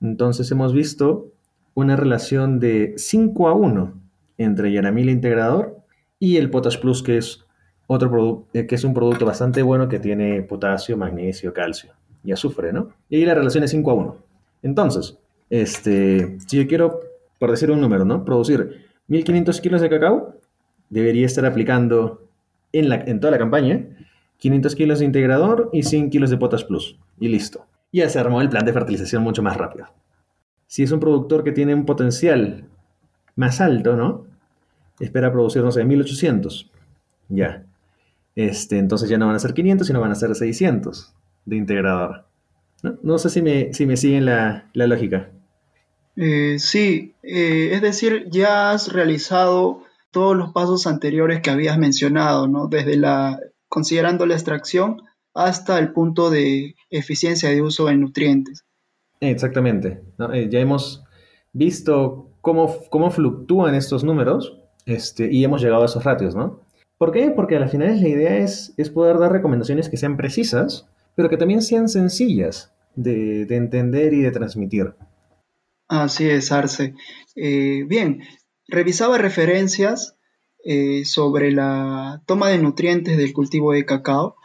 Entonces 0.00 0.50
hemos 0.50 0.72
visto 0.72 1.32
una 1.74 1.96
relación 1.96 2.58
de 2.58 2.94
5 2.96 3.48
a 3.48 3.54
1 3.54 3.94
entre 4.38 4.72
Yaramil 4.72 5.10
integrador 5.10 5.78
y 6.18 6.36
el 6.36 6.50
Potash 6.50 6.78
Plus, 6.78 7.02
que 7.02 7.18
es, 7.18 7.44
otro 7.86 8.46
eh, 8.52 8.66
que 8.66 8.74
es 8.74 8.84
un 8.84 8.94
producto 8.94 9.24
bastante 9.26 9.62
bueno 9.62 9.88
que 9.88 9.98
tiene 9.98 10.42
potasio, 10.42 10.96
magnesio, 10.96 11.52
calcio 11.52 11.92
y 12.24 12.32
azufre, 12.32 12.72
¿no? 12.72 12.90
Y 13.08 13.24
la 13.24 13.34
relación 13.34 13.64
es 13.64 13.70
5 13.70 13.90
a 13.90 13.94
1. 13.94 14.16
Entonces, 14.66 15.16
este, 15.48 16.38
si 16.44 16.56
yo 16.56 16.66
quiero, 16.66 17.00
por 17.38 17.52
decir 17.52 17.70
un 17.70 17.80
número, 17.80 18.04
¿no? 18.04 18.24
Producir 18.24 18.88
1500 19.06 19.60
kilos 19.60 19.80
de 19.80 19.88
cacao, 19.88 20.34
debería 20.90 21.24
estar 21.24 21.46
aplicando 21.46 22.28
en, 22.72 22.88
la, 22.88 22.96
en 22.96 23.20
toda 23.20 23.30
la 23.30 23.38
campaña 23.38 23.86
500 24.38 24.74
kilos 24.74 24.98
de 24.98 25.04
integrador 25.04 25.70
y 25.72 25.84
100 25.84 26.10
kilos 26.10 26.30
de 26.30 26.36
Potash 26.36 26.64
Plus. 26.64 26.98
Y 27.20 27.28
listo. 27.28 27.64
Ya 27.92 28.08
se 28.08 28.18
armó 28.18 28.40
el 28.40 28.48
plan 28.48 28.64
de 28.64 28.72
fertilización 28.72 29.22
mucho 29.22 29.40
más 29.40 29.56
rápido. 29.56 29.86
Si 30.66 30.82
es 30.82 30.90
un 30.90 30.98
productor 30.98 31.44
que 31.44 31.52
tiene 31.52 31.72
un 31.72 31.86
potencial 31.86 32.64
más 33.36 33.60
alto, 33.60 33.96
¿no? 33.96 34.26
Espera 34.98 35.30
producir, 35.30 35.62
no 35.62 35.70
sé, 35.70 35.84
1800. 35.84 36.72
Ya. 37.28 37.64
Este, 38.34 38.78
entonces 38.78 39.08
ya 39.08 39.16
no 39.16 39.28
van 39.28 39.36
a 39.36 39.38
ser 39.38 39.54
500, 39.54 39.86
sino 39.86 40.00
van 40.00 40.10
a 40.10 40.16
ser 40.16 40.34
600 40.34 41.14
de 41.44 41.56
integrador. 41.56 42.26
No, 42.82 43.18
sé 43.18 43.30
si 43.30 43.42
me, 43.42 43.72
si 43.72 43.86
me 43.86 43.96
siguen 43.96 44.26
la, 44.26 44.68
lógica. 44.74 45.30
Eh, 46.16 46.56
sí, 46.58 47.14
eh, 47.22 47.70
es 47.72 47.82
decir, 47.82 48.28
ya 48.30 48.70
has 48.70 48.92
realizado 48.92 49.82
todos 50.10 50.36
los 50.36 50.52
pasos 50.52 50.86
anteriores 50.86 51.40
que 51.40 51.50
habías 51.50 51.78
mencionado, 51.78 52.48
¿no? 52.48 52.68
Desde 52.68 52.96
la 52.96 53.38
considerando 53.68 54.26
la 54.26 54.34
extracción 54.34 55.02
hasta 55.34 55.78
el 55.78 55.92
punto 55.92 56.30
de 56.30 56.74
eficiencia 56.90 57.50
de 57.50 57.60
uso 57.60 57.86
de 57.86 57.96
nutrientes. 57.96 58.64
Exactamente. 59.20 60.02
Eh, 60.32 60.48
ya 60.50 60.60
hemos 60.60 61.04
visto 61.52 62.30
cómo, 62.40 62.74
cómo 62.90 63.10
fluctúan 63.10 63.74
estos 63.74 64.04
números 64.04 64.58
este, 64.86 65.30
y 65.30 65.44
hemos 65.44 65.60
llegado 65.60 65.82
a 65.82 65.86
esos 65.86 66.04
ratios, 66.04 66.34
¿no? 66.34 66.60
¿Por 66.98 67.12
qué? 67.12 67.30
Porque 67.30 67.56
al 67.56 67.68
final 67.68 68.00
la 68.00 68.08
idea 68.08 68.38
es, 68.38 68.72
es 68.78 68.88
poder 68.88 69.18
dar 69.18 69.32
recomendaciones 69.32 69.90
que 69.90 69.98
sean 69.98 70.16
precisas, 70.16 70.88
pero 71.16 71.28
que 71.28 71.36
también 71.36 71.62
sean 71.62 71.88
sencillas 71.88 72.72
de, 72.94 73.42
entender 73.50 74.14
y 74.14 74.20
de 74.20 74.30
transmitir. 74.30 74.94
Así 75.88 76.28
es, 76.28 76.52
Arce. 76.52 76.94
Eh, 77.34 77.84
bien, 77.88 78.22
revisaba 78.68 79.18
referencias 79.18 80.16
eh, 80.64 81.04
sobre 81.04 81.52
la 81.52 82.22
toma 82.26 82.48
de 82.48 82.58
nutrientes 82.58 83.16
del 83.16 83.32
cultivo 83.32 83.72
de 83.72 83.84
cacao 83.84 84.36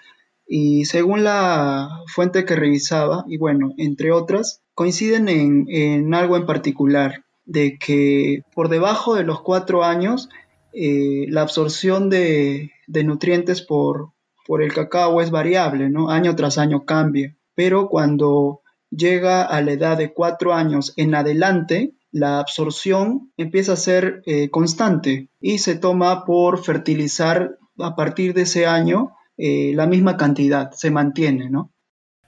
y 0.47 0.85
según 0.85 1.23
la 1.23 2.03
fuente 2.07 2.43
que 2.43 2.55
revisaba, 2.55 3.23
y 3.27 3.37
bueno, 3.37 3.73
entre 3.77 4.11
otras, 4.11 4.61
coinciden 4.73 5.29
en, 5.29 6.13
algo 6.13 6.35
en 6.35 6.45
particular, 6.45 7.23
de 7.45 7.77
que 7.79 8.43
por 8.53 8.67
debajo 8.67 9.15
de 9.15 9.23
los 9.23 9.41
cuatro 9.41 9.83
años 9.83 10.29
eh, 10.73 11.25
la 11.29 11.41
absorción 11.41 12.09
de, 12.09 12.71
nutrientes 12.87 13.61
por, 13.61 14.11
por, 14.47 14.61
el 14.61 14.73
cacao 14.73 15.21
es 15.21 15.31
variable, 15.31 15.89
¿no? 15.89 16.09
Año 16.09 16.35
tras 16.35 16.57
año 16.57 16.85
cambia, 16.85 17.35
pero 17.55 17.87
cuando 17.89 18.61
llega 18.89 19.43
a 19.43 19.61
la 19.61 19.71
edad 19.71 19.97
de 19.97 20.13
cuatro 20.13 20.53
años 20.53 20.93
en 20.97 21.15
adelante, 21.15 21.93
la 22.11 22.39
absorción 22.39 23.31
empieza 23.37 23.73
a 23.73 23.77
ser 23.77 24.21
eh, 24.25 24.49
constante 24.49 25.29
y 25.39 25.59
se 25.59 25.75
toma 25.75 26.25
por 26.25 26.63
fertilizar 26.63 27.57
a 27.79 27.95
partir 27.95 28.33
de 28.33 28.41
ese 28.41 28.65
año 28.65 29.11
eh, 29.37 29.71
la 29.75 29.87
misma 29.87 30.17
cantidad, 30.17 30.71
se 30.71 30.91
mantiene, 30.91 31.49
¿no? 31.49 31.71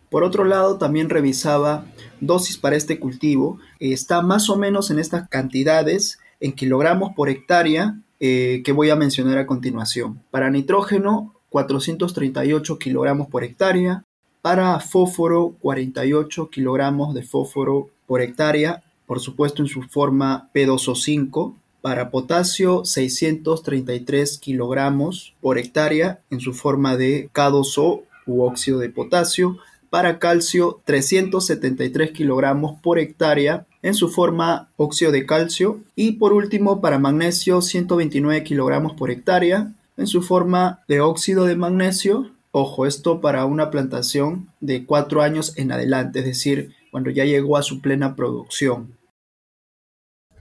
Por 0.09 0.23
otro 0.23 0.43
lado, 0.43 0.77
también 0.77 1.09
revisaba 1.09 1.85
dosis 2.21 2.57
para 2.57 2.75
este 2.75 2.99
cultivo. 2.99 3.57
está 3.79 4.21
más 4.21 4.49
o 4.49 4.55
menos 4.55 4.91
en 4.91 4.99
estas 4.99 5.27
cantidades 5.27 6.19
en 6.39 6.51
kilogramos 6.51 7.13
por 7.15 7.29
hectárea 7.29 7.99
eh, 8.19 8.61
que 8.63 8.71
voy 8.73 8.89
a 8.89 8.95
mencionar 8.95 9.37
a 9.37 9.47
continuación. 9.47 10.21
Para 10.29 10.49
nitrógeno, 10.49 11.33
438 11.53 12.79
kilogramos 12.79 13.27
por 13.27 13.43
hectárea. 13.43 14.03
Para 14.41 14.79
fósforo, 14.79 15.55
48 15.61 16.49
kilogramos 16.49 17.13
de 17.13 17.21
fósforo 17.21 17.89
por 18.07 18.21
hectárea 18.21 18.83
por 19.05 19.19
supuesto 19.19 19.61
en 19.61 19.67
su 19.67 19.83
forma 19.83 20.49
P2O5, 20.55 21.53
para 21.81 22.09
potasio 22.09 22.83
633 22.83 24.39
kilogramos 24.39 25.35
por 25.39 25.59
hectárea 25.59 26.21
en 26.31 26.39
su 26.39 26.53
forma 26.53 26.97
de 26.97 27.29
K2O 27.33 28.01
u 28.25 28.41
óxido 28.41 28.79
de 28.79 28.89
potasio, 28.89 29.57
para 29.89 30.17
calcio 30.17 30.81
373 30.85 32.11
kilogramos 32.11 32.79
por 32.81 32.97
hectárea 32.97 33.67
en 33.83 33.93
su 33.93 34.09
forma 34.09 34.71
óxido 34.77 35.11
de 35.11 35.27
calcio 35.27 35.81
y 35.95 36.13
por 36.13 36.33
último 36.33 36.81
para 36.81 36.97
magnesio 36.97 37.61
129 37.61 38.43
kilogramos 38.43 38.93
por 38.93 39.11
hectárea 39.11 39.73
en 39.97 40.07
su 40.07 40.21
forma 40.21 40.83
de 40.87 41.01
óxido 41.01 41.45
de 41.45 41.55
magnesio. 41.55 42.31
Ojo, 42.51 42.85
esto 42.85 43.21
para 43.21 43.45
una 43.45 43.71
plantación 43.71 44.49
de 44.59 44.85
cuatro 44.85 45.21
años 45.21 45.57
en 45.57 45.71
adelante, 45.71 46.19
es 46.19 46.25
decir, 46.25 46.73
cuando 46.91 47.09
ya 47.09 47.25
llegó 47.25 47.57
a 47.57 47.63
su 47.63 47.81
plena 47.81 48.15
producción. 48.15 48.97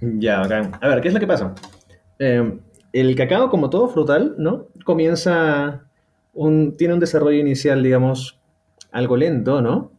Ya, 0.00 0.42
A 0.42 0.88
ver, 0.88 1.00
¿qué 1.00 1.08
es 1.08 1.14
lo 1.14 1.20
que 1.20 1.26
pasa? 1.26 1.54
Em, 2.18 2.60
el 2.92 3.14
cacao, 3.14 3.48
como 3.48 3.70
todo 3.70 3.88
frutal, 3.88 4.34
¿no? 4.36 4.66
Comienza, 4.84 5.84
tiene 6.76 6.94
un 6.94 7.00
desarrollo 7.00 7.38
inicial, 7.38 7.82
digamos, 7.82 8.38
algo 8.90 9.16
lento, 9.16 9.62
¿no? 9.62 9.92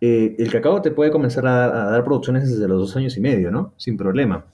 Eh, 0.00 0.36
el 0.38 0.50
cacao 0.50 0.80
te 0.80 0.92
puede 0.92 1.10
comenzar 1.10 1.46
a, 1.46 1.90
dar 1.90 2.04
producciones 2.04 2.48
desde 2.48 2.66
los 2.66 2.78
dos 2.78 2.96
años 2.96 3.16
y 3.16 3.20
medio, 3.20 3.50
¿no? 3.50 3.74
Sin 3.76 3.96
problema. 3.96 4.46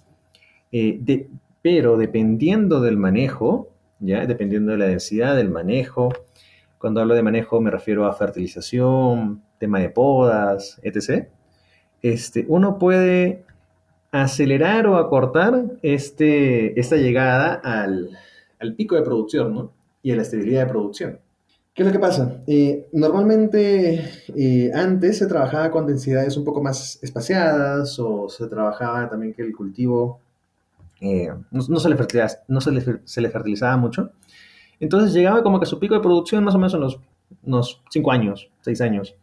Eh, 0.73 1.29
pero 1.63 1.97
dependiendo 1.97 2.81
del 2.81 2.97
manejo, 2.97 3.69
¿ya? 4.01 4.27
Dependiendo 4.27 4.73
de 4.73 4.79
la 4.79 4.87
densidad 4.87 5.37
del 5.37 5.51
manejo, 5.51 6.11
cuando 6.79 7.01
hablo 7.01 7.15
de 7.15 7.23
manejo 7.23 7.61
me 7.61 7.71
refiero 7.71 8.07
a 8.07 8.13
fertilización, 8.13 9.43
tema 9.59 9.81
de 9.81 9.91
podas, 9.91 10.79
etc. 10.83 11.29
Este, 12.03 12.45
uno 12.49 12.79
puede 12.79 13.45
acelerar 14.13 14.87
o 14.87 14.97
acortar 14.97 15.65
este, 15.83 16.79
esta 16.79 16.97
llegada 16.97 17.55
al, 17.55 18.17
pico 18.77 18.97
de 18.97 19.03
producción 19.03 19.55
¿no? 19.55 19.73
y 20.03 20.13
a 20.13 20.17
la 20.17 20.23
estabilidad 20.23 20.67
de 20.67 20.71
producción. 20.71 21.19
¿Qué 21.75 21.83
es 21.83 21.87
lo 21.87 21.93
que 21.93 21.99
pasa? 21.99 22.43
Eh, 22.47 22.89
normalmente 22.93 24.01
eh, 24.35 24.71
antes 24.75 25.19
se 25.19 25.27
trabajaba 25.27 25.71
con 25.71 25.87
densidades 25.87 26.37
un 26.39 26.45
poco 26.45 26.63
más 26.63 26.99
espaciadas 27.03 27.99
o 27.99 28.31
se 28.31 28.47
trabajaba 28.47 29.11
también 29.11 29.35
que 29.35 29.43
el 29.43 29.55
cultivo 29.55 30.21
eh, 31.01 31.29
no, 31.51 31.79
se 31.79 31.89
le 33.21 33.29
fertilizaba, 33.31 33.77
mucho. 33.77 34.11
Entonces 34.81 35.13
llegaba 35.13 35.43
como 35.43 35.61
que 35.61 35.67
su 35.67 35.79
pico 35.79 35.95
de 35.95 36.01
producción 36.01 36.45
más 36.45 36.55
o 36.55 36.59
menos 36.59 36.75
en 36.75 36.81
los 36.81 37.01
unos 37.43 37.83
5 37.91 38.13
años, 38.13 38.51
6 38.61 38.81
años, 38.83 39.17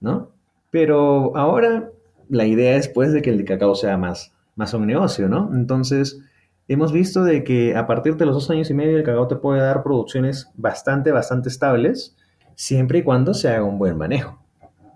¿no? 0.00 0.30
Pero 0.70 1.36
ahora 1.36 1.90
la 2.28 2.44
idea 2.44 2.76
es 2.76 2.88
pues 2.88 3.12
de 3.12 3.22
que 3.22 3.30
el 3.30 3.44
cacao 3.44 3.74
sea 3.74 3.96
más, 3.96 4.32
más 4.56 4.74
un 4.74 4.86
negocio, 4.86 5.28
¿no? 5.28 5.50
Entonces, 5.54 6.20
hemos 6.68 6.92
visto 6.92 7.24
de 7.24 7.44
que 7.44 7.76
a 7.76 7.86
partir 7.86 8.16
de 8.16 8.26
los 8.26 8.34
dos 8.34 8.50
años 8.50 8.70
y 8.70 8.74
medio 8.74 8.96
el 8.96 9.04
cacao 9.04 9.28
te 9.28 9.36
puede 9.36 9.60
dar 9.60 9.82
producciones 9.82 10.50
bastante, 10.56 11.12
bastante 11.12 11.48
estables, 11.48 12.16
siempre 12.54 12.98
y 12.98 13.02
cuando 13.02 13.34
se 13.34 13.48
haga 13.48 13.64
un 13.64 13.78
buen 13.78 13.96
manejo, 13.96 14.38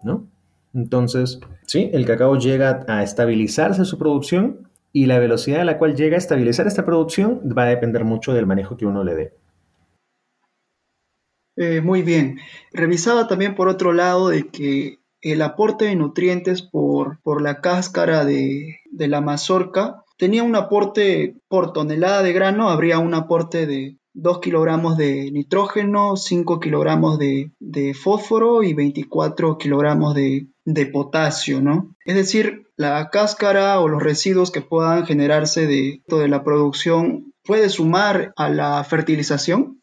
¿no? 0.02 0.26
Entonces, 0.74 1.40
sí, 1.66 1.90
el 1.92 2.06
cacao 2.06 2.36
llega 2.36 2.84
a 2.88 3.02
estabilizarse 3.02 3.84
su 3.84 3.98
producción 3.98 4.69
y 4.92 5.06
la 5.06 5.18
velocidad 5.18 5.60
a 5.60 5.64
la 5.64 5.78
cual 5.78 5.94
llega 5.94 6.16
a 6.16 6.18
estabilizar 6.18 6.66
esta 6.66 6.84
producción 6.84 7.40
va 7.56 7.64
a 7.64 7.68
depender 7.68 8.04
mucho 8.04 8.32
del 8.32 8.46
manejo 8.46 8.76
que 8.76 8.86
uno 8.86 9.04
le 9.04 9.14
dé. 9.14 9.34
Eh, 11.56 11.80
muy 11.80 12.02
bien. 12.02 12.38
Revisaba 12.72 13.28
también 13.28 13.54
por 13.54 13.68
otro 13.68 13.92
lado 13.92 14.30
de 14.30 14.48
que 14.48 15.00
el 15.20 15.42
aporte 15.42 15.84
de 15.84 15.96
nutrientes 15.96 16.62
por, 16.62 17.20
por 17.22 17.42
la 17.42 17.60
cáscara 17.60 18.24
de, 18.24 18.78
la 18.90 19.20
mazorca 19.20 20.04
tenía 20.16 20.42
un 20.42 20.56
aporte 20.56 21.36
por 21.48 21.72
tonelada 21.72 22.22
de 22.22 22.32
grano, 22.32 22.70
habría 22.70 22.98
un 22.98 23.14
aporte 23.14 23.66
de 23.66 23.98
2 24.14 24.40
kilogramos 24.40 24.96
de 24.96 25.30
nitrógeno, 25.30 26.16
5 26.16 26.60
kilogramos 26.60 27.18
de, 27.18 27.52
fósforo 27.94 28.62
y 28.62 28.74
24 28.74 29.58
kilogramos 29.58 30.14
de, 30.14 30.46
de, 30.64 30.86
potasio, 30.86 31.60
¿no? 31.60 31.94
Es 32.04 32.14
decir, 32.14 32.66
la 32.76 33.10
cáscara 33.10 33.80
o 33.80 33.88
los 33.88 34.02
residuos 34.02 34.50
que 34.50 34.60
puedan 34.60 35.06
generarse 35.06 35.66
de, 35.66 36.02
de 36.06 36.28
la 36.28 36.44
producción 36.44 37.32
puede 37.44 37.68
sumar 37.68 38.32
a 38.36 38.48
la 38.48 38.82
fertilización? 38.84 39.80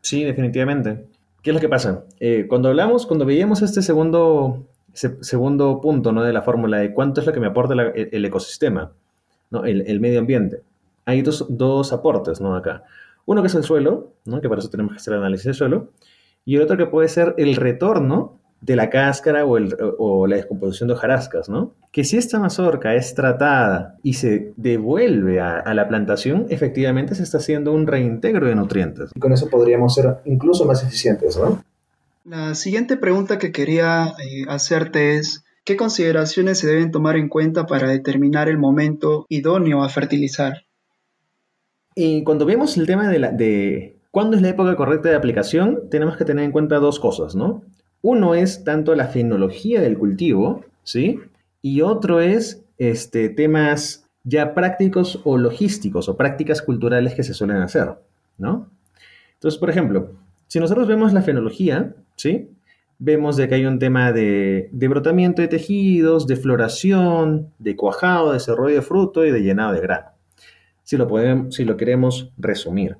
Sí, 0.00 0.24
definitivamente. 0.24 1.06
¿Qué 1.42 1.50
es 1.50 1.54
lo 1.54 1.60
que 1.60 1.68
pasa? 1.68 2.04
Eh, 2.20 2.46
cuando 2.48 2.68
hablamos, 2.68 3.06
cuando 3.06 3.24
veíamos 3.24 3.62
este 3.62 3.82
segundo, 3.82 4.66
segundo 4.92 5.80
punto 5.80 6.12
¿no? 6.12 6.22
de 6.22 6.32
la 6.32 6.42
fórmula 6.42 6.78
de 6.78 6.92
cuánto 6.92 7.20
es 7.20 7.26
lo 7.26 7.32
que 7.32 7.40
me 7.40 7.46
aporta 7.46 7.74
el, 7.74 8.24
ecosistema, 8.24 8.92
¿no? 9.50 9.64
el, 9.64 10.00
medio 10.00 10.18
ambiente, 10.18 10.62
hay 11.04 11.22
dos, 11.22 11.46
dos, 11.48 11.92
aportes 11.92 12.40
¿no? 12.40 12.54
acá. 12.56 12.84
Uno 13.24 13.42
que 13.42 13.48
es 13.48 13.54
el 13.54 13.64
suelo, 13.64 14.12
¿no? 14.24 14.40
que 14.40 14.48
para 14.48 14.60
eso 14.60 14.70
tenemos 14.70 14.92
que 14.92 14.98
hacer 14.98 15.14
el 15.14 15.20
análisis 15.20 15.46
del 15.46 15.54
suelo, 15.54 15.92
y 16.44 16.56
el 16.56 16.62
otro 16.62 16.76
que 16.76 16.86
puede 16.86 17.08
ser 17.08 17.34
el 17.38 17.56
retorno 17.56 18.38
de 18.60 18.76
la 18.76 18.90
cáscara 18.90 19.44
o, 19.46 20.26
la 20.26 20.36
descomposición 20.36 20.88
de 20.88 20.94
hojarascas, 20.94 21.48
¿no? 21.48 21.74
Que 21.92 22.04
si 22.04 22.16
esta 22.16 22.38
mazorca 22.38 22.94
es 22.94 23.14
tratada 23.14 23.96
y 24.02 24.14
se 24.14 24.52
devuelve 24.56 25.40
a, 25.40 25.72
la 25.74 25.88
plantación, 25.88 26.46
efectivamente 26.50 27.14
se 27.14 27.22
está 27.22 27.38
haciendo 27.38 27.72
un 27.72 27.86
reintegro 27.86 28.46
de 28.46 28.54
nutrientes. 28.54 29.10
Y 29.14 29.20
con 29.20 29.32
eso 29.32 29.48
podríamos 29.48 29.94
ser 29.94 30.18
incluso 30.24 30.64
más 30.64 30.82
eficientes, 30.82 31.36
¿no? 31.36 31.62
La 32.24 32.54
siguiente 32.54 32.96
pregunta 32.96 33.38
que 33.38 33.52
quería 33.52 34.14
eh, 34.18 34.44
hacerte 34.48 35.16
es, 35.16 35.44
¿qué 35.64 35.76
consideraciones 35.76 36.58
se 36.58 36.66
deben 36.66 36.90
tomar 36.90 37.16
en 37.16 37.28
cuenta 37.28 37.66
para 37.66 37.88
determinar 37.88 38.48
el 38.48 38.58
momento 38.58 39.24
idóneo 39.28 39.82
a 39.82 39.88
fertilizar? 39.88 40.64
Y 41.94 42.24
cuando 42.24 42.44
vemos 42.44 42.76
el 42.76 42.86
tema 42.86 43.08
de, 43.08 43.18
la, 43.18 43.32
de 43.32 43.98
cuándo 44.10 44.36
es 44.36 44.42
la 44.42 44.50
época 44.50 44.76
correcta 44.76 45.08
de 45.08 45.16
aplicación, 45.16 45.88
tenemos 45.90 46.16
que 46.16 46.24
tener 46.24 46.44
en 46.44 46.52
cuenta 46.52 46.76
dos 46.76 47.00
cosas, 47.00 47.34
¿no? 47.34 47.62
Uno 48.02 48.34
es 48.34 48.64
tanto 48.64 48.94
la 48.94 49.08
fenología 49.08 49.80
del 49.80 49.98
cultivo, 49.98 50.64
¿sí? 50.82 51.20
Y 51.62 51.80
otro 51.80 52.20
es 52.20 52.64
este, 52.78 53.28
temas 53.28 54.06
ya 54.24 54.54
prácticos 54.54 55.20
o 55.24 55.38
logísticos 55.38 56.08
o 56.08 56.16
prácticas 56.16 56.62
culturales 56.62 57.14
que 57.14 57.22
se 57.22 57.34
suelen 57.34 57.58
hacer, 57.58 57.94
¿no? 58.36 58.68
Entonces, 59.34 59.58
por 59.58 59.70
ejemplo, 59.70 60.10
si 60.46 60.60
nosotros 60.60 60.88
vemos 60.88 61.12
la 61.12 61.22
fenología, 61.22 61.94
¿sí? 62.16 62.50
Vemos 62.98 63.36
de 63.36 63.48
que 63.48 63.54
hay 63.54 63.66
un 63.66 63.78
tema 63.78 64.12
de, 64.12 64.70
brotamiento 64.72 65.42
de 65.42 65.48
tejidos, 65.48 66.26
de 66.26 66.36
floración, 66.36 67.52
de 67.58 67.76
cuajado, 67.76 68.28
de 68.28 68.34
desarrollo 68.34 68.74
de 68.74 68.82
fruto 68.82 69.24
y 69.24 69.30
de 69.30 69.40
llenado 69.40 69.72
de 69.72 69.80
grano. 69.80 70.08
Si 70.82 70.96
lo, 70.96 71.06
podemos, 71.06 71.54
si 71.54 71.64
lo 71.64 71.76
queremos 71.76 72.32
resumir. 72.38 72.96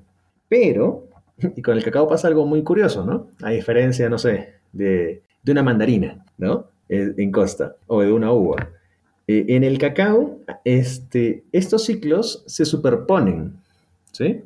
Pero, 0.47 1.07
y 1.37 1.61
con 1.61 1.75
el 1.75 1.83
cacao 1.83 2.07
pasa 2.07 2.27
algo 2.27 2.45
muy 2.45 2.63
curioso, 2.63 3.05
¿no? 3.05 3.27
A 3.41 3.49
diferencia, 3.49 4.09
no 4.09 4.17
sé, 4.17 4.58
de, 4.71 5.21
una 5.47 5.63
mandarina, 5.63 6.23
¿no? 6.37 6.67
En 6.89 7.31
costa, 7.31 7.75
o 7.87 8.01
de 8.01 8.11
una 8.11 8.31
uva. 8.31 8.69
Eh, 9.27 9.45
en 9.49 9.63
el 9.63 9.77
cacao, 9.77 10.39
este, 10.63 11.43
estos 11.51 11.85
ciclos 11.85 12.43
se 12.47 12.65
superponen, 12.65 13.53
¿sí? 14.11 14.41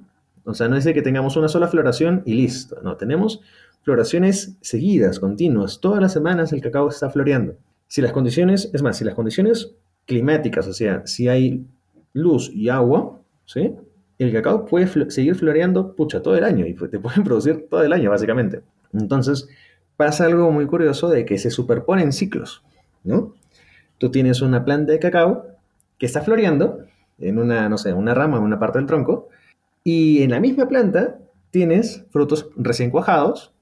O 0.46 0.54
sea, 0.54 0.68
no 0.68 0.76
es 0.76 0.84
de 0.84 0.94
que 0.94 1.02
tengamos 1.02 1.38
una 1.38 1.48
sola 1.48 1.68
floración 1.68 2.22
y 2.26 2.34
listo, 2.34 2.78
no, 2.84 2.98
tenemos 2.98 3.42
floraciones 3.84 4.56
seguidas, 4.62 5.20
continuas, 5.20 5.80
todas 5.80 6.02
las 6.02 6.14
semanas 6.14 6.52
el 6.54 6.62
cacao 6.62 6.90
está 6.90 7.10
floreando. 7.10 7.56
Si 7.88 8.02
las 8.02 8.12
condiciones, 8.12 8.70
es 8.74 8.82
más, 8.82 8.98
si 8.98 9.06
las 9.06 9.14
condiciones 9.14 9.72
climáticas, 10.06 10.68
o 10.68 10.74
sea, 10.74 11.06
si 11.06 11.28
hay 11.28 11.66
luz 12.14 12.52
y 12.54 12.70
agua, 12.70 13.20
¿sí? 13.46 13.74
El 14.20 14.32
cacao 14.32 14.66
puede 14.66 14.88
seguir 15.12 15.36
floreando, 15.36 15.96
pucha, 15.96 16.22
todo 16.22 16.36
el 16.36 16.44
año 16.44 16.66
y 16.66 16.74
te 16.74 17.00
pueden 17.00 17.24
producir 17.24 17.68
todo 17.70 17.84
el 17.84 17.94
año, 17.94 18.10
básicamente. 18.10 18.62
Entonces, 18.94 19.48
pasa 19.98 20.26
algo 20.26 20.52
muy 20.52 20.66
curioso 20.66 21.10
de 21.10 21.26
que 21.26 21.38
se 21.38 21.52
superponen 21.52 22.12
ciclos, 22.14 22.64
¿no? 23.04 23.34
Tú 23.98 24.12
tienes 24.12 24.42
una 24.42 24.66
planta 24.66 24.92
de 24.92 25.00
cacao 25.00 25.46
que 25.98 26.06
está 26.06 26.22
floreando 26.22 26.80
en 27.20 27.38
una, 27.38 27.70
no 27.70 27.78
sé, 27.78 27.94
una 27.94 28.14
rama, 28.14 28.38
en 28.38 28.44
una 28.44 28.60
parte 28.60 28.80
del 28.80 28.88
tronco, 28.88 29.30
y 29.84 30.24
en 30.24 30.32
la 30.32 30.40
misma 30.40 30.68
planta 30.68 31.20
tienes 31.52 32.06
frutos 32.10 32.50
recién 32.56 32.90
cuajados, 32.90 33.54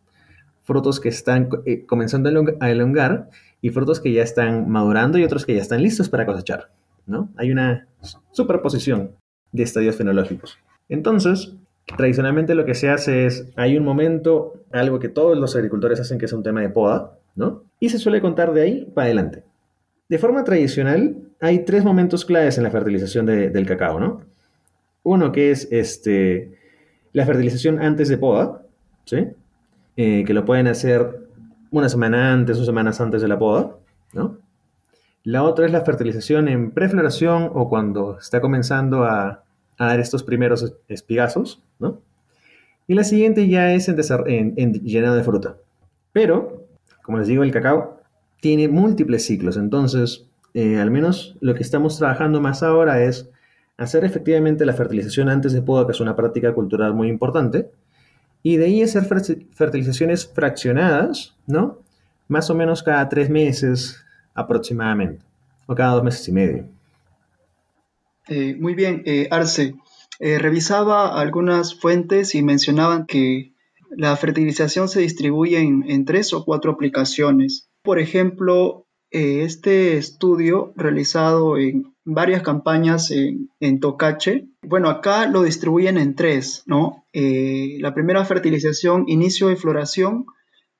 frutos 0.63 1.00
que 1.00 1.10
están 1.10 1.50
eh, 1.65 1.86
comenzando 1.86 2.30
a 2.60 2.72
elongar 2.72 3.30
y 3.62 3.70
frutos 3.70 4.00
que 4.00 4.13
ya 4.13 4.24
están 4.24 4.70
madurando 4.70 5.17
y 5.17 5.24
otros 5.24 5.46
que 5.46 5.56
ya 5.56 5.62
están 5.62 5.82
listos 5.82 6.10
para 6.10 6.26
cosechar, 6.26 6.72
¿no? 7.06 7.30
Hay 7.38 7.52
una 7.52 7.88
superposición 8.32 9.12
de 9.52 9.63
estadios 9.63 9.96
fenológicos. 9.96 10.58
Entonces, 10.88 11.56
Tradicionalmente 11.97 12.56
lo 12.56 12.65
que 12.65 12.73
se 12.73 12.89
hace 12.89 13.25
es, 13.25 13.47
hay 13.56 13.77
un 13.77 13.84
momento, 13.84 14.63
algo 14.71 14.99
que 14.99 15.10
todos 15.10 15.38
los 15.38 15.56
agricultores 15.56 15.99
hacen 15.99 16.17
que 16.17 16.25
es 16.25 16.34
un 16.34 16.43
tema 16.43 16.62
de 16.62 16.69
poda, 16.69 17.17
¿no? 17.36 17.63
Y 17.80 17.89
se 17.89 17.99
suele 17.99 18.21
contar 18.21 18.54
de 18.54 18.62
ahí 18.62 18.91
para 18.93 19.06
adelante. 19.06 19.43
De 20.10 20.17
forma 20.17 20.43
tradicional, 20.43 21.17
hay 21.39 21.65
tres 21.65 21.84
momentos 21.84 22.25
claves 22.25 22.58
en 22.58 22.63
la 22.63 22.71
fertilización 22.71 23.25
del 23.25 23.65
cacao, 23.65 23.99
¿no? 23.99 24.21
Uno 25.04 25.32
que 25.32 25.51
es 25.51 25.67
este, 25.71 26.58
la 27.13 27.25
fertilización 27.25 27.82
antes 27.82 28.10
de 28.10 28.17
poda, 28.17 28.62
¿sí? 29.06 29.27
Eh, 29.97 30.23
que 30.25 30.34
lo 30.34 30.45
pueden 30.45 30.67
hacer 30.67 31.27
una 31.71 31.89
semana 31.89 32.34
antes 32.34 32.58
o 32.58 32.65
semanas 32.65 33.01
antes 33.01 33.21
de 33.21 33.27
la 33.27 33.39
poda, 33.39 33.75
¿no? 34.13 34.38
La 35.23 35.43
otra 35.43 35.65
es 35.65 35.71
la 35.71 35.82
fertilización 35.82 36.47
en 36.47 36.71
prefloración 36.71 37.51
o 37.54 37.69
cuando 37.69 38.17
está 38.17 38.41
comenzando 38.41 39.04
a, 39.04 39.43
a 39.77 39.86
dar 39.86 39.99
estos 39.99 40.23
primeros 40.23 40.75
espigazos, 40.88 41.63
Y 42.88 42.94
la 42.94 43.04
siguiente 43.04 43.48
ya 43.48 43.74
es 43.74 43.88
en, 43.88 44.54
en, 44.58 44.74
llenado 44.74 45.15
de 45.15 45.24
fruta. 45.24 45.58
Pero, 46.13 46.67
como 47.04 47.17
les 47.17 47.28
digo, 47.28 47.44
el 47.44 47.52
cacao 47.52 48.02
tiene 48.41 48.67
múltiples 48.67 49.26
ciclos, 49.26 49.56
entonces, 49.56 50.26
eh, 50.54 50.78
al 50.78 50.91
menos 50.91 51.38
lo 51.41 51.54
que 51.54 51.63
estamos 51.63 51.98
trabajando 51.98 52.41
más 52.41 52.63
ahora 52.63 53.04
es 53.04 53.30
hacer 53.78 54.04
efectivamente 54.04 54.65
la 54.65 54.74
fertilización 54.74 55.30
antes 55.30 55.54
de 55.54 55.62
poda, 55.62 55.86
que 55.86 55.94
es 55.94 56.00
una 56.02 56.15
práctica 56.15 56.54
cultural 56.54 56.94
muy 56.94 57.08
importante, 57.08 57.70
y 58.44 58.58
de 58.58 58.65
ahí 58.65 58.84
hacer 58.84 59.06
fertilizaciones 59.06 60.28
fraccionadas, 60.28 61.36
¿no? 61.48 61.80
Más 62.28 62.50
o 62.50 62.56
menos 62.56 62.84
cada 62.84 63.08
tres 63.08 63.30
meses 63.30 64.04
aproximadamente, 64.34 65.24
o 65.67 65.76
cada 65.76 65.94
dos 65.94 66.04
meses 66.04 66.28
y 66.28 66.32
medio. 66.32 66.65
Eh, 68.28 68.56
muy 68.60 68.76
bien, 68.76 69.04
eh, 69.06 69.28
Arce. 69.32 69.76
Eh, 70.23 70.38
revisaba 70.38 71.19
algunas 71.19 71.73
fuentes 71.73 72.36
y 72.36 72.43
mencionaban 72.43 73.07
que 73.07 73.55
la 73.89 74.15
fertilización 74.15 74.88
se 74.88 75.01
distribuye 75.01 75.57
en, 75.57 76.05
tres 76.05 76.31
o 76.34 76.45
cuatro 76.45 76.71
aplicaciones. 76.71 77.71
Por 77.81 77.97
ejemplo, 77.97 78.86
este 79.10 79.97
estudio 79.97 80.73
realizado 80.75 81.57
en 81.57 81.95
varias 82.05 82.43
campañas 82.43 83.10
en, 83.10 83.49
en, 83.60 83.79
Tocache, 83.79 84.47
bueno, 84.62 84.89
acá 84.89 85.25
lo 85.25 85.41
distribuyen 85.41 85.97
en 85.97 86.15
tres, 86.15 86.63
¿no? 86.67 87.03
la 87.13 87.93
primera 87.95 88.23
fertilización, 88.23 89.05
inicio 89.07 89.47
de 89.47 89.55
floración, 89.55 90.27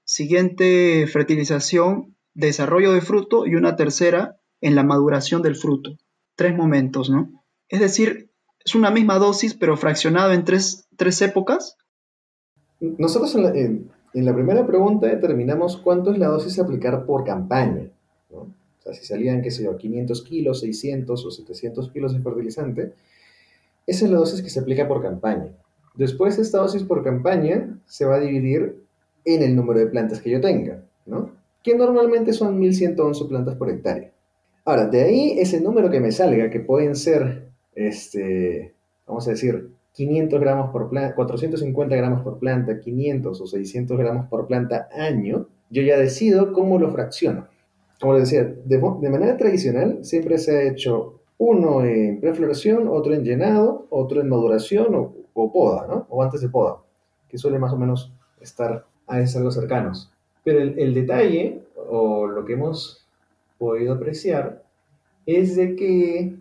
siguiente 0.06 1.08
fertilización, 1.08 2.16
desarrollo 2.36 2.94
de 2.94 3.02
fruto 3.02 3.48
y 3.48 3.56
una 3.56 3.76
tercera 3.76 4.38
en 4.62 4.76
la 4.76 4.84
maduración 4.84 5.42
del 5.42 5.56
fruto. 5.56 5.98
Tres 6.36 6.56
momentos, 6.56 7.10
¿no? 7.10 7.44
Es 7.68 7.80
decir, 7.80 8.31
es 8.66 8.76
una 8.76 8.92
misma 8.92 9.18
dosis, 9.18 9.54
pero 9.54 9.78
fraccionado 9.78 10.34
en 10.34 10.44
tres, 10.44 10.88
épocas. 11.22 11.78
Nosotros 12.80 13.36
en 13.36 13.90
la, 14.14 14.34
primera 14.34 14.66
pregunta 14.66 15.08
determinamos 15.08 15.78
cuánto 15.78 16.12
es 16.12 16.18
la 16.18 16.28
dosis 16.28 16.60
a 16.60 16.64
aplicar 16.64 17.06
por 17.06 17.24
campaña. 17.24 17.90
O 18.32 18.48
sea, 18.84 18.94
si 18.94 19.06
salían, 19.06 19.42
qué 19.42 19.52
sé 19.52 19.64
yo, 19.64 19.78
500 19.78 20.24
kilos, 20.24 20.60
600 20.62 21.26
o 21.26 21.32
700 21.32 21.92
kilos 21.92 22.14
de 22.14 22.22
fertilizante, 22.22 22.94
esa 23.86 24.06
es 24.06 24.12
la 24.12 24.18
dosis 24.18 24.42
que 24.42 24.50
se 24.50 24.60
aplica 24.60 24.88
por 24.88 25.02
campaña. 25.02 25.48
Después, 25.96 26.40
esta 26.40 26.60
dosis 26.60 26.84
por 26.84 27.04
campaña 27.04 27.80
se 27.86 28.06
va 28.06 28.16
a 28.16 28.20
dividir 28.20 28.84
en 29.26 29.44
el 29.44 29.56
número 29.56 29.80
de 29.80 29.88
plantas 29.88 30.22
que 30.22 30.32
yo 30.32 30.42
tenga, 30.42 30.84
¿no? 31.06 31.42
que 31.64 31.76
normalmente 31.76 32.34
son 32.34 32.60
1111 32.60 33.26
plantas 33.26 33.56
por 33.56 33.70
hectárea. 33.70 34.12
Ahora, 34.66 34.88
de 34.88 35.04
ahí 35.04 35.36
ese 35.40 35.62
número 35.62 35.90
que 35.90 36.00
me 36.00 36.12
salga, 36.12 36.50
que 36.50 36.60
pueden 36.60 36.96
ser 36.96 37.51
este, 37.76 38.74
vamos 39.08 39.28
a 39.28 39.32
decir, 39.32 39.72
500 39.94 40.40
gramos 40.40 40.72
por 40.72 40.90
planta, 40.90 41.16
450 41.16 41.96
gramos 41.96 42.22
por 42.22 42.40
planta, 42.40 42.80
500 42.80 43.42
o 43.42 43.48
600 43.48 43.98
gramos 43.98 44.28
por 44.28 44.48
planta 44.48 44.88
año, 44.94 45.48
yo 45.70 45.82
ya 45.82 45.98
decido 45.98 46.54
cómo 46.54 46.80
lo 46.80 46.92
fracciono. 46.92 47.48
Como 48.00 48.14
les 48.14 48.30
decía, 48.30 48.44
de, 48.44 48.80
manera 49.10 49.38
tradicional 49.38 50.00
siempre 50.04 50.38
se 50.38 50.58
ha 50.58 50.64
hecho 50.64 51.20
uno 51.38 51.84
en 51.84 52.20
prefloración, 52.20 52.88
otro 52.88 53.14
en 53.14 53.24
llenado, 53.24 53.88
otro 53.90 54.22
en 54.22 54.30
maduración 54.30 54.96
o, 55.34 55.52
poda, 55.52 55.88
¿no? 55.88 56.06
O 56.10 56.24
antes 56.24 56.42
de 56.42 56.50
poda, 56.50 56.78
que 57.30 57.38
suele 57.38 57.60
más 57.60 57.74
o 57.74 57.78
menos 57.78 58.12
estar 58.40 58.86
a 59.08 59.20
esos 59.20 59.54
cercanos. 59.54 60.12
Pero 60.44 60.60
el, 60.62 60.78
el 60.80 60.94
detalle, 60.94 61.64
o 61.90 62.28
lo 62.28 62.46
que 62.46 62.54
hemos 62.54 63.06
podido 63.58 63.94
apreciar, 63.94 64.64
es 65.26 65.56
de 65.56 65.76
que 65.76 66.36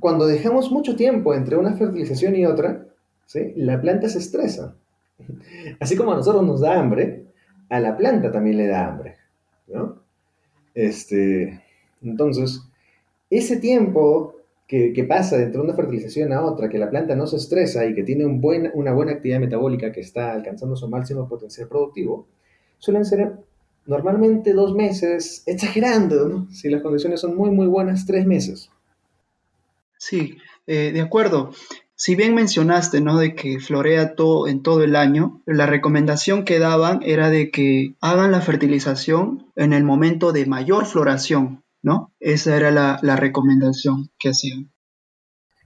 cuando 0.00 0.26
dejamos 0.26 0.70
mucho 0.70 0.96
tiempo 0.96 1.34
entre 1.34 1.56
una 1.56 1.74
fertilización 1.74 2.36
y 2.36 2.46
otra, 2.46 2.86
¿sí? 3.26 3.52
la 3.56 3.80
planta 3.80 4.08
se 4.08 4.18
estresa. 4.18 4.76
Así 5.80 5.96
como 5.96 6.12
a 6.12 6.16
nosotros 6.16 6.44
nos 6.44 6.60
da 6.60 6.78
hambre, 6.78 7.26
a 7.68 7.80
la 7.80 7.96
planta 7.96 8.30
también 8.30 8.58
le 8.58 8.66
da 8.66 8.86
hambre. 8.86 9.16
¿no? 9.68 10.02
Este, 10.74 11.62
entonces, 12.02 12.62
ese 13.30 13.56
tiempo 13.58 14.34
que, 14.66 15.06
pasa 15.08 15.40
entre 15.40 15.60
una 15.60 15.74
fertilización 15.74 16.32
a 16.32 16.44
otra, 16.44 16.68
que 16.68 16.78
la 16.78 16.90
planta 16.90 17.16
no 17.16 17.26
se 17.26 17.36
estresa 17.36 17.86
y 17.86 17.94
que 17.94 18.02
tiene 18.02 18.26
una 18.26 18.92
buena 18.92 19.12
actividad 19.12 19.40
metabólica 19.40 19.92
que 19.92 20.00
está 20.00 20.32
alcanzando 20.32 20.76
su 20.76 20.88
máximo 20.88 21.26
potencial 21.26 21.68
productivo, 21.68 22.26
suelen 22.78 23.06
ser 23.06 23.32
normalmente 23.86 24.52
dos 24.52 24.74
meses, 24.74 25.42
exagerando, 25.46 26.28
¿no? 26.28 26.50
Si 26.52 26.68
las 26.68 26.82
condiciones 26.82 27.20
son 27.20 27.34
muy, 27.34 27.50
muy 27.50 27.66
buenas, 27.66 28.04
tres 28.04 28.26
meses. 28.26 28.70
Sí, 29.98 30.38
eh, 30.66 30.92
de 30.92 31.00
acuerdo. 31.00 31.52
Si 31.94 32.14
bien 32.14 32.34
mencionaste, 32.34 33.00
¿no? 33.00 33.18
De 33.18 33.34
que 33.34 33.58
florea 33.58 34.14
todo 34.14 34.46
en 34.46 34.62
todo 34.62 34.84
el 34.84 34.94
año, 34.94 35.42
la 35.46 35.66
recomendación 35.66 36.44
que 36.44 36.60
daban 36.60 37.00
era 37.02 37.28
de 37.28 37.50
que 37.50 37.96
hagan 38.00 38.30
la 38.30 38.40
fertilización 38.40 39.50
en 39.56 39.72
el 39.72 39.82
momento 39.82 40.30
de 40.30 40.46
mayor 40.46 40.86
floración, 40.86 41.64
¿no? 41.82 42.12
Esa 42.20 42.56
era 42.56 42.70
la, 42.70 43.16
recomendación 43.16 44.10
que 44.16 44.28
hacían. 44.28 44.70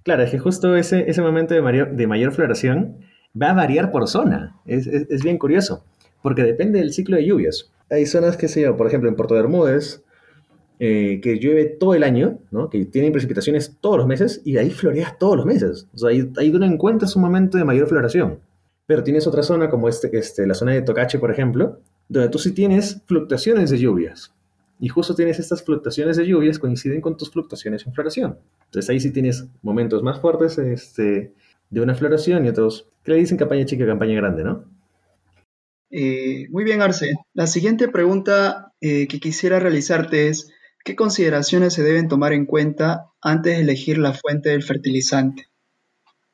Claro, 0.04 0.22
es 0.22 0.30
que 0.30 0.38
justo 0.38 0.74
ese, 0.74 1.04
ese 1.08 1.20
momento 1.20 1.52
de 1.52 1.60
mayor, 1.60 1.94
de 1.94 2.06
mayor 2.06 2.32
floración 2.32 2.96
va 3.40 3.50
a 3.50 3.54
variar 3.54 3.90
por 3.90 4.08
zona. 4.08 4.56
Es, 4.64 4.86
es, 4.86 5.22
bien 5.22 5.36
curioso, 5.36 5.84
porque 6.22 6.42
depende 6.44 6.78
del 6.78 6.94
ciclo 6.94 7.16
de 7.16 7.26
lluvias. 7.26 7.70
Hay 7.90 8.06
zonas 8.06 8.38
que 8.38 8.48
se 8.48 8.72
por 8.72 8.86
ejemplo, 8.86 9.10
en 9.10 9.16
Puerto 9.16 9.34
Bermúdez, 9.34 10.02
eh, 10.84 11.20
que 11.20 11.38
llueve 11.38 11.66
todo 11.66 11.94
el 11.94 12.02
año, 12.02 12.40
¿no? 12.50 12.68
que 12.68 12.84
tienen 12.86 13.12
precipitaciones 13.12 13.76
todos 13.80 13.98
los 13.98 14.08
meses 14.08 14.42
y 14.44 14.56
ahí 14.56 14.68
floreas 14.68 15.16
todos 15.16 15.36
los 15.36 15.46
meses. 15.46 15.86
O 15.94 15.98
sea, 15.98 16.10
ahí, 16.10 16.28
ahí 16.38 16.50
tú 16.50 16.58
no 16.58 16.66
encuentras 16.66 17.14
un 17.14 17.22
momento 17.22 17.56
de 17.56 17.62
mayor 17.62 17.86
floración. 17.86 18.40
Pero 18.84 19.04
tienes 19.04 19.28
otra 19.28 19.44
zona 19.44 19.70
como 19.70 19.88
este, 19.88 20.10
este, 20.18 20.44
la 20.44 20.54
zona 20.54 20.72
de 20.72 20.82
Tocache, 20.82 21.20
por 21.20 21.30
ejemplo, 21.30 21.78
donde 22.08 22.28
tú 22.30 22.40
sí 22.40 22.50
tienes 22.50 23.00
fluctuaciones 23.06 23.70
de 23.70 23.78
lluvias. 23.78 24.34
Y 24.80 24.88
justo 24.88 25.14
tienes 25.14 25.38
estas 25.38 25.62
fluctuaciones 25.62 26.16
de 26.16 26.26
lluvias 26.26 26.58
coinciden 26.58 27.00
con 27.00 27.16
tus 27.16 27.30
fluctuaciones 27.30 27.86
en 27.86 27.94
floración. 27.94 28.38
Entonces 28.64 28.90
ahí 28.90 28.98
sí 28.98 29.12
tienes 29.12 29.46
momentos 29.62 30.02
más 30.02 30.18
fuertes 30.18 30.58
este, 30.58 31.32
de 31.70 31.80
una 31.80 31.94
floración 31.94 32.44
y 32.44 32.48
otros 32.48 32.88
que 33.04 33.12
le 33.12 33.18
dicen 33.18 33.38
campaña 33.38 33.64
chica, 33.66 33.86
campaña 33.86 34.16
grande, 34.16 34.42
¿no? 34.42 34.64
Eh, 35.92 36.48
muy 36.50 36.64
bien, 36.64 36.82
Arce. 36.82 37.14
La 37.34 37.46
siguiente 37.46 37.86
pregunta 37.86 38.72
eh, 38.80 39.06
que 39.06 39.20
quisiera 39.20 39.60
realizarte 39.60 40.26
es, 40.26 40.50
¿qué 40.84 40.96
consideraciones 40.96 41.74
se 41.74 41.82
deben 41.82 42.08
tomar 42.08 42.32
en 42.32 42.46
cuenta 42.46 43.10
antes 43.20 43.56
de 43.56 43.62
elegir 43.62 43.98
la 43.98 44.12
fuente 44.12 44.50
del 44.50 44.62
fertilizante? 44.62 45.48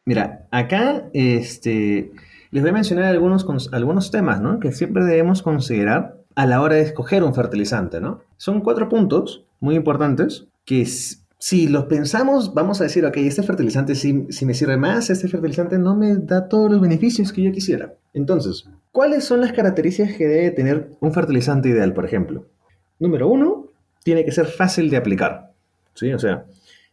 Mira, 0.05 0.47
acá 0.51 1.11
este, 1.13 2.13
les 2.51 2.63
voy 2.63 2.71
a 2.71 2.75
mencionar 2.75 3.05
algunos, 3.05 3.47
algunos 3.73 4.11
temas 4.11 4.41
¿no? 4.41 4.59
que 4.59 4.73
siempre 4.73 5.05
debemos 5.05 5.43
considerar 5.43 6.19
a 6.35 6.47
la 6.47 6.63
hora 6.63 6.77
de 6.77 6.83
escoger 6.83 7.25
un 7.25 7.35
fertilizante, 7.35 8.01
¿no? 8.01 8.21
Son 8.37 8.61
cuatro 8.61 8.89
puntos 8.89 9.45
muy 9.59 9.75
importantes 9.75 10.47
que 10.65 10.87
si 10.87 11.67
los 11.67 11.87
pensamos, 11.87 12.55
vamos 12.55 12.81
a 12.81 12.85
decir, 12.85 13.05
ok, 13.05 13.17
este 13.17 13.43
fertilizante 13.43 13.97
sí, 13.97 14.13
me 14.15 14.55
sirve 14.55 14.77
más, 14.77 15.11
este 15.11 15.29
fertilizante 15.29 15.79
no 15.79 15.97
me 15.97 16.17
da 16.17 16.49
todos 16.49 16.71
los 16.71 16.81
beneficios 16.81 17.33
que 17.33 17.43
yo 17.43 17.51
quisiera. 17.51 17.95
Entonces, 18.15 18.69
¿cuáles 18.93 19.25
son 19.25 19.41
las 19.41 19.53
características 19.53 20.17
que 20.17 20.29
debe 20.29 20.51
tener 20.53 20.91
un 21.01 21.13
fertilizante 21.13 21.71
ideal, 21.71 21.93
por 21.93 22.05
ejemplo? 22.05 22.47
Número 23.01 23.29
uno, 23.29 23.68
tiene 24.03 24.25
que 24.25 24.33
ser 24.33 24.47
fácil 24.47 24.91
de 24.91 24.97
aplicar. 24.97 25.53
¿sí? 25.95 26.13
O 26.13 26.19
sea, 26.19 26.47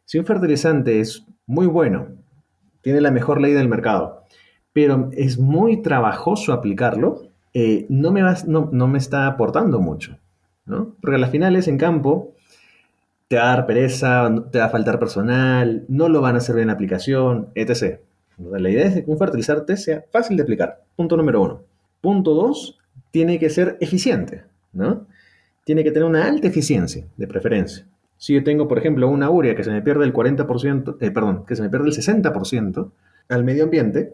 si 0.06 0.20
un 0.20 0.26
fertilizante 0.26 1.00
es 1.00 1.26
muy 1.46 1.68
bueno, 1.68 2.08
tiene 2.82 3.02
la 3.02 3.12
mejor 3.12 3.42
ley 3.42 3.54
del 3.54 3.68
mercado, 3.68 4.24
pero 4.74 5.10
es 5.14 5.38
muy 5.40 5.82
trabajoso 5.82 6.54
aplicarlo, 6.54 7.30
eh, 7.54 7.86
no, 7.90 8.12
me 8.12 8.22
no, 8.48 8.88
me 8.88 8.98
está 8.98 9.28
aportando 9.28 9.80
mucho, 9.80 10.18
¿no? 10.66 10.96
Porque 11.02 11.16
a 11.16 11.20
las 11.20 11.32
finales 11.32 11.68
en 11.68 11.78
campo 11.78 12.34
te 13.28 13.38
va 13.38 13.44
a 13.44 13.56
dar 13.56 13.66
pereza, 13.66 14.30
te 14.52 14.60
va 14.60 14.66
a 14.66 14.70
faltar 14.70 15.00
personal, 15.00 15.86
no 15.88 16.10
lo 16.10 16.22
van 16.22 16.36
a 16.36 16.40
hacer 16.40 16.56
bien 16.56 16.70
en 16.70 16.76
aplicación, 16.76 17.50
etc. 17.56 18.02
La 18.38 18.70
idea 18.70 18.86
es 18.86 19.06
que 19.06 19.10
un 19.10 19.18
fertilizante 19.18 19.78
sea 19.78 20.04
fácil 20.12 20.36
de 20.38 20.44
aplicar. 20.44 20.84
Punto 20.96 21.16
número 21.16 21.42
uno. 21.42 21.62
Punto 22.02 22.34
dos, 22.34 22.78
tiene 23.12 23.40
que 23.40 23.50
ser 23.50 23.78
eficiente, 23.80 24.44
¿no? 24.74 25.08
Tiene 25.66 25.84
que 25.84 25.92
tener 25.92 26.08
una 26.08 26.26
alta 26.26 26.48
eficiencia, 26.48 27.06
de 27.18 27.28
preferencia. 27.28 27.86
Si 28.18 28.34
yo 28.34 28.44
tengo, 28.44 28.68
por 28.68 28.78
ejemplo, 28.78 29.10
una 29.10 29.30
urea 29.30 29.56
que 29.56 29.64
se 29.66 29.72
me 29.72 29.82
pierde 29.82 30.06
el 30.06 30.14
40%, 30.14 30.98
eh, 31.02 31.12
perdón, 31.12 31.46
que 31.46 31.58
se 31.58 31.62
me 31.62 31.70
pierde 31.70 31.88
el 31.88 31.94
60% 31.94 32.92
al 33.28 33.44
medio 33.44 33.66
ambiente, 33.66 34.14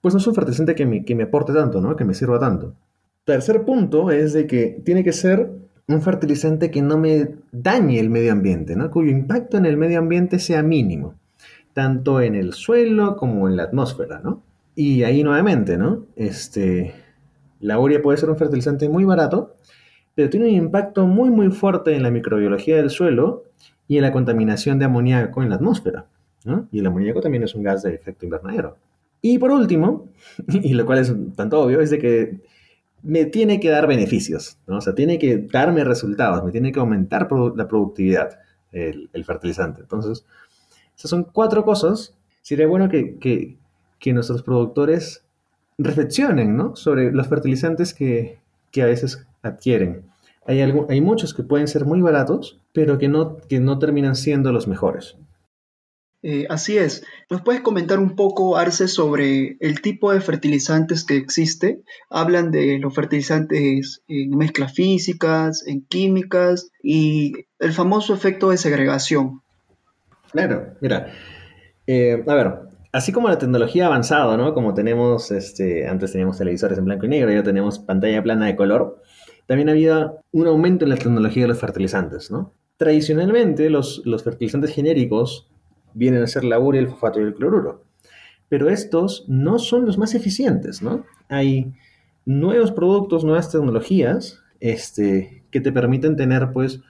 pues 0.00 0.14
no 0.14 0.20
es 0.20 0.26
un 0.26 0.34
fertilizante 0.34 0.74
que 0.74 0.86
me, 0.86 1.04
que 1.04 1.14
me 1.14 1.24
aporte 1.24 1.52
tanto, 1.52 1.80
¿no? 1.80 1.96
Que 1.96 2.04
me 2.04 2.14
sirva 2.14 2.38
tanto. 2.38 2.74
Tercer 3.24 3.64
punto 3.64 4.10
es 4.10 4.32
de 4.32 4.46
que 4.46 4.80
tiene 4.84 5.04
que 5.04 5.12
ser 5.12 5.50
un 5.88 6.02
fertilizante 6.02 6.70
que 6.70 6.82
no 6.82 6.98
me 6.98 7.34
dañe 7.52 7.98
el 7.98 8.10
medio 8.10 8.32
ambiente, 8.32 8.76
¿no? 8.76 8.90
Cuyo 8.90 9.10
impacto 9.10 9.56
en 9.56 9.66
el 9.66 9.76
medio 9.76 9.98
ambiente 9.98 10.38
sea 10.38 10.62
mínimo, 10.62 11.14
tanto 11.72 12.20
en 12.20 12.34
el 12.34 12.52
suelo 12.52 13.16
como 13.16 13.48
en 13.48 13.56
la 13.56 13.64
atmósfera, 13.64 14.20
¿no? 14.22 14.42
Y 14.74 15.04
ahí 15.04 15.22
nuevamente, 15.22 15.78
¿no? 15.78 16.06
Este, 16.16 16.94
la 17.60 17.78
urea 17.78 18.02
puede 18.02 18.18
ser 18.18 18.30
un 18.30 18.36
fertilizante 18.36 18.88
muy 18.88 19.04
barato, 19.04 19.56
pero 20.16 20.28
tiene 20.28 20.46
un 20.46 20.54
impacto 20.54 21.06
muy 21.06 21.30
muy 21.30 21.50
fuerte 21.50 21.94
en 21.94 22.02
la 22.02 22.10
microbiología 22.10 22.76
del 22.76 22.90
suelo 22.90 23.44
y 23.86 23.96
en 23.98 24.02
la 24.02 24.10
contaminación 24.10 24.80
de 24.80 24.86
amoníaco 24.86 25.42
en 25.42 25.50
la 25.50 25.56
atmósfera, 25.56 26.06
¿no? 26.44 26.66
Y 26.72 26.80
el 26.80 26.86
amoníaco 26.86 27.20
también 27.20 27.44
es 27.44 27.54
un 27.54 27.62
gas 27.62 27.84
de 27.84 27.94
efecto 27.94 28.24
invernadero. 28.24 28.76
Y 29.22 29.38
por 29.38 29.52
último, 29.52 30.08
y 30.48 30.74
lo 30.74 30.84
cual 30.84 30.98
es 30.98 31.14
tanto 31.36 31.60
obvio, 31.60 31.80
es 31.80 31.90
de 31.90 31.98
que 31.98 32.40
me 33.02 33.26
tiene 33.26 33.60
que 33.60 33.68
dar 33.68 33.86
beneficios, 33.86 34.58
¿no? 34.66 34.78
O 34.78 34.80
sea, 34.80 34.94
tiene 34.94 35.18
que 35.18 35.38
darme 35.38 35.84
resultados, 35.84 36.42
me 36.42 36.50
tiene 36.50 36.72
que 36.72 36.80
aumentar 36.80 37.28
la 37.54 37.68
productividad 37.68 38.40
el, 38.72 39.24
fertilizante. 39.24 39.82
Entonces, 39.82 40.24
esas 40.96 41.10
son 41.10 41.24
cuatro 41.24 41.64
cosas. 41.64 42.14
Sería 42.42 42.66
bueno 42.66 42.88
que, 42.88 43.18
que, 43.18 44.12
nuestros 44.12 44.42
productores 44.42 45.24
reflexionen, 45.78 46.56
¿no? 46.56 46.76
Sobre 46.76 47.10
los 47.10 47.26
fertilizantes 47.28 47.92
que, 47.92 48.38
que 48.70 48.82
a 48.82 48.86
veces 48.86 49.26
adquieren. 49.46 50.06
Hay, 50.46 50.60
algo, 50.60 50.86
hay 50.88 51.00
muchos 51.00 51.34
que 51.34 51.42
pueden 51.42 51.68
ser 51.68 51.84
muy 51.84 52.00
baratos, 52.00 52.60
pero 52.72 52.98
que 52.98 53.08
no, 53.08 53.38
que 53.48 53.60
no 53.60 53.78
terminan 53.78 54.14
siendo 54.16 54.52
los 54.52 54.68
mejores. 54.68 55.16
Eh, 56.22 56.46
así 56.48 56.76
es. 56.76 57.04
¿Nos 57.30 57.42
puedes 57.42 57.60
comentar 57.60 58.00
un 58.00 58.16
poco, 58.16 58.56
Arce, 58.56 58.88
sobre 58.88 59.56
el 59.60 59.80
tipo 59.80 60.12
de 60.12 60.20
fertilizantes 60.20 61.04
que 61.04 61.16
existe? 61.16 61.82
Hablan 62.10 62.50
de 62.50 62.78
los 62.78 62.94
fertilizantes 62.94 64.02
en 64.08 64.30
mezclas 64.36 64.72
físicas, 64.74 65.64
en 65.66 65.84
químicas 65.86 66.70
y 66.82 67.46
el 67.58 67.72
famoso 67.72 68.12
efecto 68.12 68.50
de 68.50 68.56
segregación. 68.56 69.42
Claro, 70.32 70.74
mira, 70.80 71.12
eh, 71.86 72.24
a 72.26 72.34
ver, 72.34 72.54
así 72.92 73.12
como 73.12 73.28
la 73.28 73.38
tecnología 73.38 73.84
ha 73.84 73.86
avanzado, 73.86 74.36
¿no? 74.36 74.52
Como 74.52 74.74
tenemos, 74.74 75.30
este, 75.30 75.86
antes 75.86 76.12
teníamos 76.12 76.38
televisores 76.38 76.76
en 76.78 76.86
blanco 76.86 77.06
y 77.06 77.10
negro, 77.10 77.30
ya 77.30 77.42
tenemos 77.42 77.78
pantalla 77.78 78.22
plana 78.22 78.46
de 78.46 78.56
color, 78.56 79.00
también 79.46 79.68
ha 79.68 79.72
habido 79.72 80.20
un 80.32 80.46
aumento 80.46 80.84
en 80.84 80.90
la 80.90 80.96
tecnología 80.96 81.44
de 81.44 81.48
los 81.48 81.58
fertilizantes, 81.58 82.30
¿no? 82.30 82.52
Tradicionalmente, 82.76 83.70
los, 83.70 84.02
los 84.04 84.22
fertilizantes 84.22 84.74
genéricos 84.74 85.48
vienen 85.94 86.22
a 86.22 86.26
ser 86.26 86.44
la 86.44 86.58
urea, 86.58 86.80
el 86.80 86.88
fosfato 86.88 87.20
y 87.20 87.24
el 87.24 87.34
cloruro. 87.34 87.84
Pero 88.48 88.68
estos 88.68 89.24
no 89.28 89.58
son 89.58 89.86
los 89.86 89.98
más 89.98 90.14
eficientes, 90.14 90.82
¿no? 90.82 91.04
Hay 91.28 91.72
nuevos 92.26 92.72
productos, 92.72 93.24
nuevas 93.24 93.50
tecnologías 93.50 94.42
este, 94.60 95.42
que 95.50 95.60
te 95.60 95.72
permiten 95.72 96.16
tener, 96.16 96.52
pues, 96.52 96.80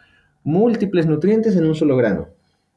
múltiples 0.42 1.06
nutrientes 1.06 1.56
en 1.56 1.66
un 1.66 1.74
solo 1.74 1.96
grano, 1.96 2.28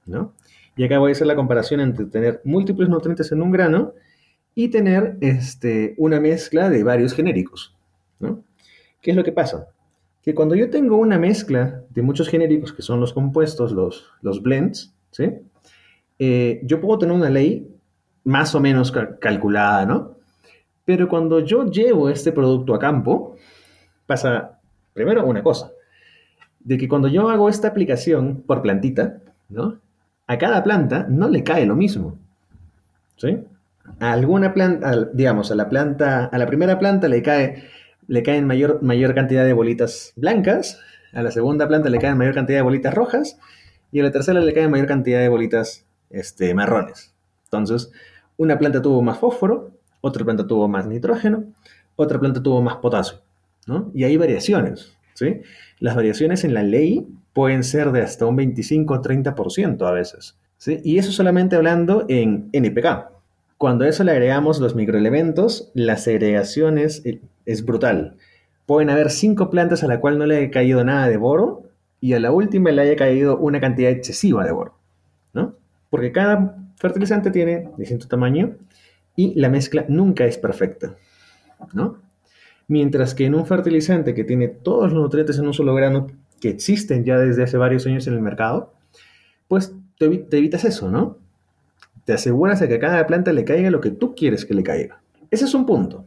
¿no? 0.06 0.34
Y 0.76 0.84
acá 0.84 1.00
voy 1.00 1.12
a 1.12 1.14
hacer 1.14 1.28
la 1.28 1.36
comparación 1.36 1.80
entre 1.80 2.06
tener 2.06 2.42
múltiples 2.44 2.90
nutrientes 2.90 3.32
en 3.32 3.42
un 3.42 3.52
grano 3.52 3.94
y 4.56 4.70
tener 4.70 5.18
este, 5.22 5.94
una 5.98 6.20
mezcla 6.20 6.70
de 6.70 6.84
varios 6.84 7.14
genéricos, 7.14 7.76
¿no? 8.20 8.44
¿Qué 9.02 9.12
es 9.12 9.18
lo 9.18 9.24
que 9.24 9.32
pasa? 9.32 9.68
Que 10.22 10.36
cuando 10.36 10.56
yo 10.56 10.70
tengo 10.70 10.98
una 10.98 11.18
mezcla 11.18 11.82
de 11.90 12.02
muchos 12.02 12.28
genéricos, 12.28 12.74
que 12.74 12.82
son 12.82 13.00
los 13.00 13.14
compuestos, 13.14 13.72
los, 13.72 14.10
los 14.22 14.42
blends, 14.42 14.94
¿sí? 15.12 15.30
Eh, 16.20 16.60
yo 16.64 16.82
puedo 16.82 17.00
tener 17.00 17.16
una 17.16 17.30
ley 17.30 17.68
más 18.26 18.54
o 18.54 18.60
menos 18.60 18.92
calculada, 19.20 19.86
¿no? 19.86 20.16
Pero 20.84 21.08
cuando 21.08 21.40
yo 21.40 21.66
llevo 21.66 22.10
este 22.10 22.32
producto 22.32 22.74
a 22.74 22.80
campo, 22.80 23.36
pasa 24.06 24.60
primero 24.94 25.26
una 25.26 25.42
cosa, 25.42 25.72
de 26.60 26.78
que 26.78 26.88
cuando 26.88 27.08
yo 27.08 27.30
hago 27.30 27.48
esta 27.48 27.70
aplicación 27.70 28.44
por 28.46 28.62
plantita, 28.62 29.20
¿no? 29.50 29.80
A 30.28 30.38
cada 30.38 30.64
planta 30.64 31.06
no 31.10 31.30
le 31.30 31.44
cae 31.44 31.66
lo 31.66 31.76
mismo, 31.76 32.18
¿sí? 33.16 33.40
A 34.00 34.12
alguna 34.12 34.54
planta, 34.54 35.10
digamos, 35.14 35.52
a 35.52 35.56
la 35.56 35.70
planta, 35.70 36.26
a 36.26 36.38
la 36.38 36.46
primera 36.46 36.78
planta 36.78 37.08
le 37.08 37.22
cae, 37.22 37.64
le 38.10 38.24
caen 38.24 38.46
mayor, 38.48 38.82
mayor 38.82 39.14
cantidad 39.14 39.46
de 39.46 39.54
bolitas 39.54 40.14
blancas, 40.16 40.80
a 41.14 41.22
la 41.22 41.32
segunda 41.32 41.68
planta 41.68 41.90
le 41.90 42.00
caen 42.00 42.18
mayor 42.18 42.34
cantidad 42.34 42.58
de 42.58 42.64
bolitas 42.64 42.94
rojas, 42.94 43.40
y 43.92 44.00
a 44.00 44.04
la 44.04 44.12
tercera 44.12 44.42
le 44.42 44.54
caen 44.54 44.72
mayor 44.72 44.88
cantidad 44.88 45.20
de 45.20 45.30
bolitas 45.30 45.86
este, 46.10 46.54
marrones. 46.54 47.14
Entonces, 47.46 47.92
una 48.38 48.58
planta 48.58 48.82
tuvo 48.82 49.02
más 49.04 49.20
fósforo, 49.20 49.72
otra 50.02 50.26
planta 50.26 50.48
tuvo 50.48 50.68
más 50.68 50.88
nitrógeno, 50.88 51.46
otra 51.96 52.20
planta 52.20 52.42
tuvo 52.42 52.62
más 52.62 52.78
potasio, 52.78 53.20
¿no? 53.68 53.92
Y 53.94 54.04
hay 54.04 54.18
variaciones, 54.18 54.98
¿sí? 55.14 55.42
Las 55.80 55.96
variaciones 55.96 56.44
en 56.44 56.56
la 56.56 56.64
ley 56.64 57.08
pueden 57.34 57.64
ser 57.64 57.92
de 57.92 58.02
hasta 58.02 58.26
un 58.26 58.36
25 58.36 58.94
o 58.94 59.02
30% 59.02 59.88
a 59.88 59.92
veces. 59.92 60.36
¿sí? 60.58 60.80
Y 60.84 60.98
eso 60.98 61.12
solamente 61.12 61.56
hablando 61.56 62.06
en 62.10 62.50
NPK. 62.52 63.19
Cuando 63.60 63.84
a 63.84 63.90
eso 63.90 64.06
le 64.06 64.14
agregamos 64.14 64.62
los 64.62 64.74
microelementos, 64.74 65.70
la 65.74 65.98
segregación 65.98 66.78
es, 66.78 67.04
es 67.46 67.66
brutal. 67.66 68.16
Pueden 68.66 68.90
haber 68.90 69.12
cinco 69.12 69.50
plantas 69.50 69.84
a 69.84 69.88
la 69.88 70.00
cual 70.00 70.18
no 70.18 70.26
le 70.26 70.38
haya 70.38 70.50
caído 70.50 70.82
nada 70.86 71.10
de 71.10 71.18
boro 71.18 71.64
y 72.00 72.14
a 72.14 72.22
la 72.22 72.32
última 72.32 72.72
le 72.72 72.82
haya 72.84 72.96
caído 72.96 73.38
una 73.38 73.60
cantidad 73.60 73.92
excesiva 73.92 74.46
de 74.46 74.54
boro, 74.54 74.76
¿no? 75.34 75.56
Porque 75.90 76.14
cada 76.14 76.56
fertilizante 76.78 77.32
tiene 77.32 77.68
distinto 77.76 78.08
tamaño 78.08 78.56
y 79.18 79.38
la 79.38 79.50
mezcla 79.50 79.84
nunca 79.90 80.24
es 80.24 80.38
perfecta, 80.38 80.96
¿no? 81.74 81.98
Mientras 82.70 83.14
que 83.14 83.26
en 83.26 83.36
un 83.36 83.46
fertilizante 83.46 84.14
que 84.14 84.24
tiene 84.24 84.48
todos 84.48 84.94
los 84.94 85.04
nutrientes 85.04 85.38
en 85.38 85.48
un 85.48 85.54
solo 85.54 85.76
grano 85.76 86.08
que 86.40 86.48
existen 86.48 87.04
ya 87.04 87.18
desde 87.18 87.44
hace 87.44 87.58
varios 87.58 87.86
años 87.88 88.08
en 88.08 88.14
el 88.14 88.22
mercado, 88.22 88.72
pues 89.50 89.76
te, 89.98 90.06
evitas 90.06 90.64
eso, 90.64 90.90
¿no? 90.90 91.18
Te 92.10 92.16
aseguras 92.16 92.60
de 92.60 92.68
que 92.68 92.74
a 92.74 92.80
cada 92.80 93.06
planta 93.06 93.32
le 93.32 93.46
caiga 93.46 93.70
lo 93.70 93.82
que 93.82 93.92
tú 93.92 94.16
quieres 94.16 94.44
que 94.44 94.56
le 94.56 94.64
caiga. 94.64 95.00
Ese 95.30 95.46
es 95.46 95.54
un 95.54 95.68
punto. 95.68 96.06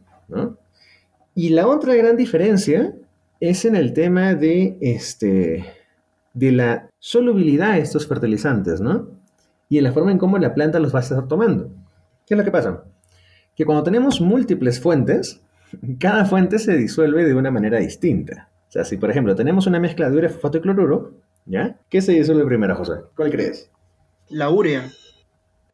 Y 1.33 1.51
la 1.51 1.69
otra 1.69 1.95
gran 1.95 2.17
diferencia 2.17 2.93
es 3.39 3.65
en 3.65 3.77
el 3.77 3.93
tema 3.93 4.35
de, 4.35 4.79
este, 4.81 5.65
de 6.35 6.51
la 6.51 6.91
solubilidad 6.99 7.75
de 7.75 7.83
estos 7.83 8.09
fertilizantes, 8.09 8.81
¿no? 8.81 9.11
Y 9.69 9.79
en 9.79 9.85
la 9.85 9.93
forma 9.93 10.11
en 10.11 10.19
cómo 10.19 10.39
la 10.39 10.55
planta 10.55 10.81
los 10.81 10.93
va 10.93 10.99
a 10.99 11.03
estar 11.03 11.29
tomando. 11.29 11.71
¿Qué 12.27 12.35
es 12.35 12.39
lo 12.39 12.43
que 12.43 12.51
pasa? 12.51 12.83
Que 13.55 13.65
cuando 13.65 13.85
tenemos 13.85 14.21
múltiples 14.21 14.81
fuentes, 14.81 15.41
cada 16.01 16.25
fuente 16.25 16.59
se 16.59 16.77
disuelve 16.77 17.25
de 17.25 17.35
una 17.35 17.53
manera 17.53 17.79
distinta. 17.79 18.49
O 18.69 18.73
sea, 18.73 18.85
si 18.85 18.97
por 18.97 19.09
ejemplo 19.09 19.37
tenemos 19.37 19.69
una 19.69 19.79
mezcla 19.79 20.11
de 20.11 20.17
urea, 20.17 20.31
fosfato 20.31 20.59
y 20.59 20.63
cloruro, 20.63 21.13
¿ya? 21.47 21.79
¿Qué 21.89 22.03
se 22.03 22.11
disuelve 22.11 22.45
primero, 22.45 22.75
José? 22.75 22.95
¿Cuál 23.15 23.31
crees? 23.31 23.71
La 24.31 24.51
urea. 24.51 24.91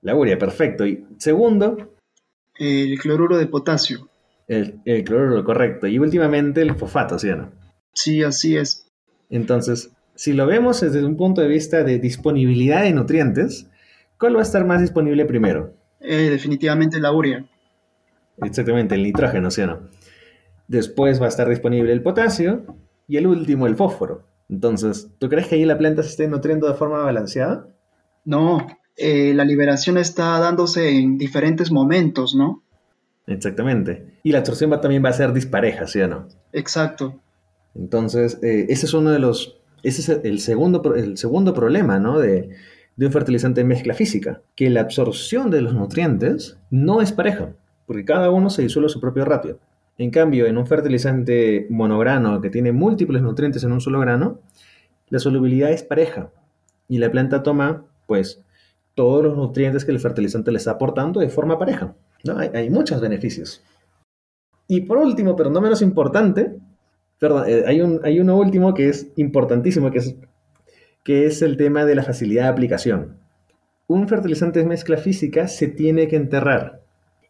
La 0.08 0.14
urea, 0.14 0.38
perfecto. 0.38 0.86
Y 0.86 1.04
segundo. 1.18 1.76
El 2.58 2.98
cloruro 2.98 3.36
de 3.36 3.46
potasio. 3.46 4.08
El, 4.46 4.80
el 4.86 5.04
cloruro, 5.04 5.44
correcto. 5.44 5.86
Y 5.86 5.98
últimamente 5.98 6.62
el 6.62 6.74
fosfato, 6.76 7.18
¿sí 7.18 7.28
o 7.28 7.36
no? 7.36 7.52
Sí, 7.92 8.22
así 8.22 8.56
es. 8.56 8.90
Entonces, 9.28 9.90
si 10.14 10.32
lo 10.32 10.46
vemos 10.46 10.80
desde 10.80 11.04
un 11.04 11.18
punto 11.18 11.42
de 11.42 11.48
vista 11.48 11.84
de 11.84 11.98
disponibilidad 11.98 12.84
de 12.84 12.94
nutrientes, 12.94 13.68
¿cuál 14.18 14.34
va 14.34 14.40
a 14.40 14.44
estar 14.44 14.64
más 14.64 14.80
disponible 14.80 15.26
primero? 15.26 15.74
Eh, 16.00 16.30
definitivamente 16.30 16.98
la 17.00 17.12
urea. 17.12 17.44
Exactamente, 18.38 18.94
el 18.94 19.02
nitrógeno, 19.02 19.50
¿sí 19.50 19.60
o 19.60 19.66
no? 19.66 19.90
Después 20.68 21.20
va 21.20 21.26
a 21.26 21.28
estar 21.28 21.50
disponible 21.50 21.92
el 21.92 22.00
potasio 22.00 22.64
y 23.06 23.18
el 23.18 23.26
último 23.26 23.66
el 23.66 23.76
fósforo. 23.76 24.26
Entonces, 24.48 25.10
¿tú 25.18 25.28
crees 25.28 25.48
que 25.48 25.56
ahí 25.56 25.66
la 25.66 25.76
planta 25.76 26.02
se 26.02 26.08
esté 26.08 26.28
nutriendo 26.28 26.66
de 26.66 26.72
forma 26.72 27.04
balanceada? 27.04 27.68
No, 28.24 28.66
eh, 28.98 29.32
la 29.34 29.44
liberación 29.44 29.96
está 29.96 30.38
dándose 30.38 30.90
en 30.90 31.18
diferentes 31.18 31.70
momentos, 31.70 32.34
¿no? 32.34 32.62
Exactamente. 33.26 34.18
Y 34.22 34.32
la 34.32 34.38
absorción 34.38 34.72
va, 34.72 34.80
también 34.80 35.04
va 35.04 35.10
a 35.10 35.14
ser 35.14 35.32
dispareja, 35.32 35.86
¿sí 35.86 36.00
o 36.00 36.08
no? 36.08 36.28
Exacto. 36.52 37.20
Entonces, 37.74 38.38
eh, 38.42 38.66
ese 38.68 38.86
es 38.86 38.94
uno 38.94 39.10
de 39.10 39.18
los, 39.18 39.58
ese 39.82 40.00
es 40.00 40.20
el 40.24 40.40
segundo, 40.40 40.94
el 40.94 41.16
segundo 41.16 41.54
problema, 41.54 41.98
¿no? 41.98 42.18
De, 42.18 42.50
de 42.96 43.06
un 43.06 43.12
fertilizante 43.12 43.62
mezcla 43.62 43.94
física, 43.94 44.42
que 44.56 44.68
la 44.70 44.80
absorción 44.80 45.50
de 45.50 45.62
los 45.62 45.72
nutrientes 45.72 46.58
no 46.70 47.00
es 47.00 47.12
pareja, 47.12 47.52
porque 47.86 48.04
cada 48.04 48.30
uno 48.30 48.50
se 48.50 48.62
disuelve 48.62 48.88
su 48.88 49.00
propio 49.00 49.24
ratio. 49.24 49.60
En 49.98 50.10
cambio, 50.10 50.46
en 50.46 50.58
un 50.58 50.66
fertilizante 50.66 51.68
monograno 51.70 52.40
que 52.40 52.50
tiene 52.50 52.72
múltiples 52.72 53.22
nutrientes 53.22 53.62
en 53.62 53.70
un 53.70 53.80
solo 53.80 54.00
grano, 54.00 54.40
la 55.10 55.20
solubilidad 55.20 55.70
es 55.70 55.84
pareja 55.84 56.30
y 56.88 56.98
la 56.98 57.10
planta 57.10 57.44
toma, 57.44 57.84
pues, 58.06 58.42
todos 58.98 59.22
los 59.22 59.36
nutrientes 59.36 59.84
que 59.84 59.92
el 59.92 60.00
fertilizante 60.00 60.50
le 60.50 60.58
está 60.58 60.72
aportando 60.72 61.20
de 61.20 61.28
forma 61.28 61.56
pareja. 61.56 61.94
¿no? 62.24 62.36
Hay, 62.36 62.68
muchos 62.68 63.00
beneficios. 63.00 63.62
Y 64.66 64.80
por 64.80 64.98
último, 64.98 65.36
pero 65.36 65.50
no 65.50 65.60
menos 65.60 65.82
importante, 65.82 66.58
perdón, 67.20 67.44
eh, 67.46 67.62
hay, 67.64 67.80
un, 67.80 68.00
hay 68.02 68.18
uno 68.18 68.36
último 68.36 68.74
que 68.74 68.88
es 68.88 69.12
importantísimo, 69.14 69.92
que 69.92 69.98
es, 69.98 70.16
que 71.04 71.26
es 71.26 71.42
el 71.42 71.56
tema 71.56 71.84
de 71.84 71.94
la 71.94 72.02
facilidad 72.02 72.42
de 72.42 72.48
aplicación. 72.48 73.18
Un 73.86 74.08
fertilizante 74.08 74.58
de 74.58 74.66
mezcla 74.66 74.96
física 74.96 75.46
se 75.46 75.68
tiene 75.68 76.08
que 76.08 76.16
enterrar 76.16 76.82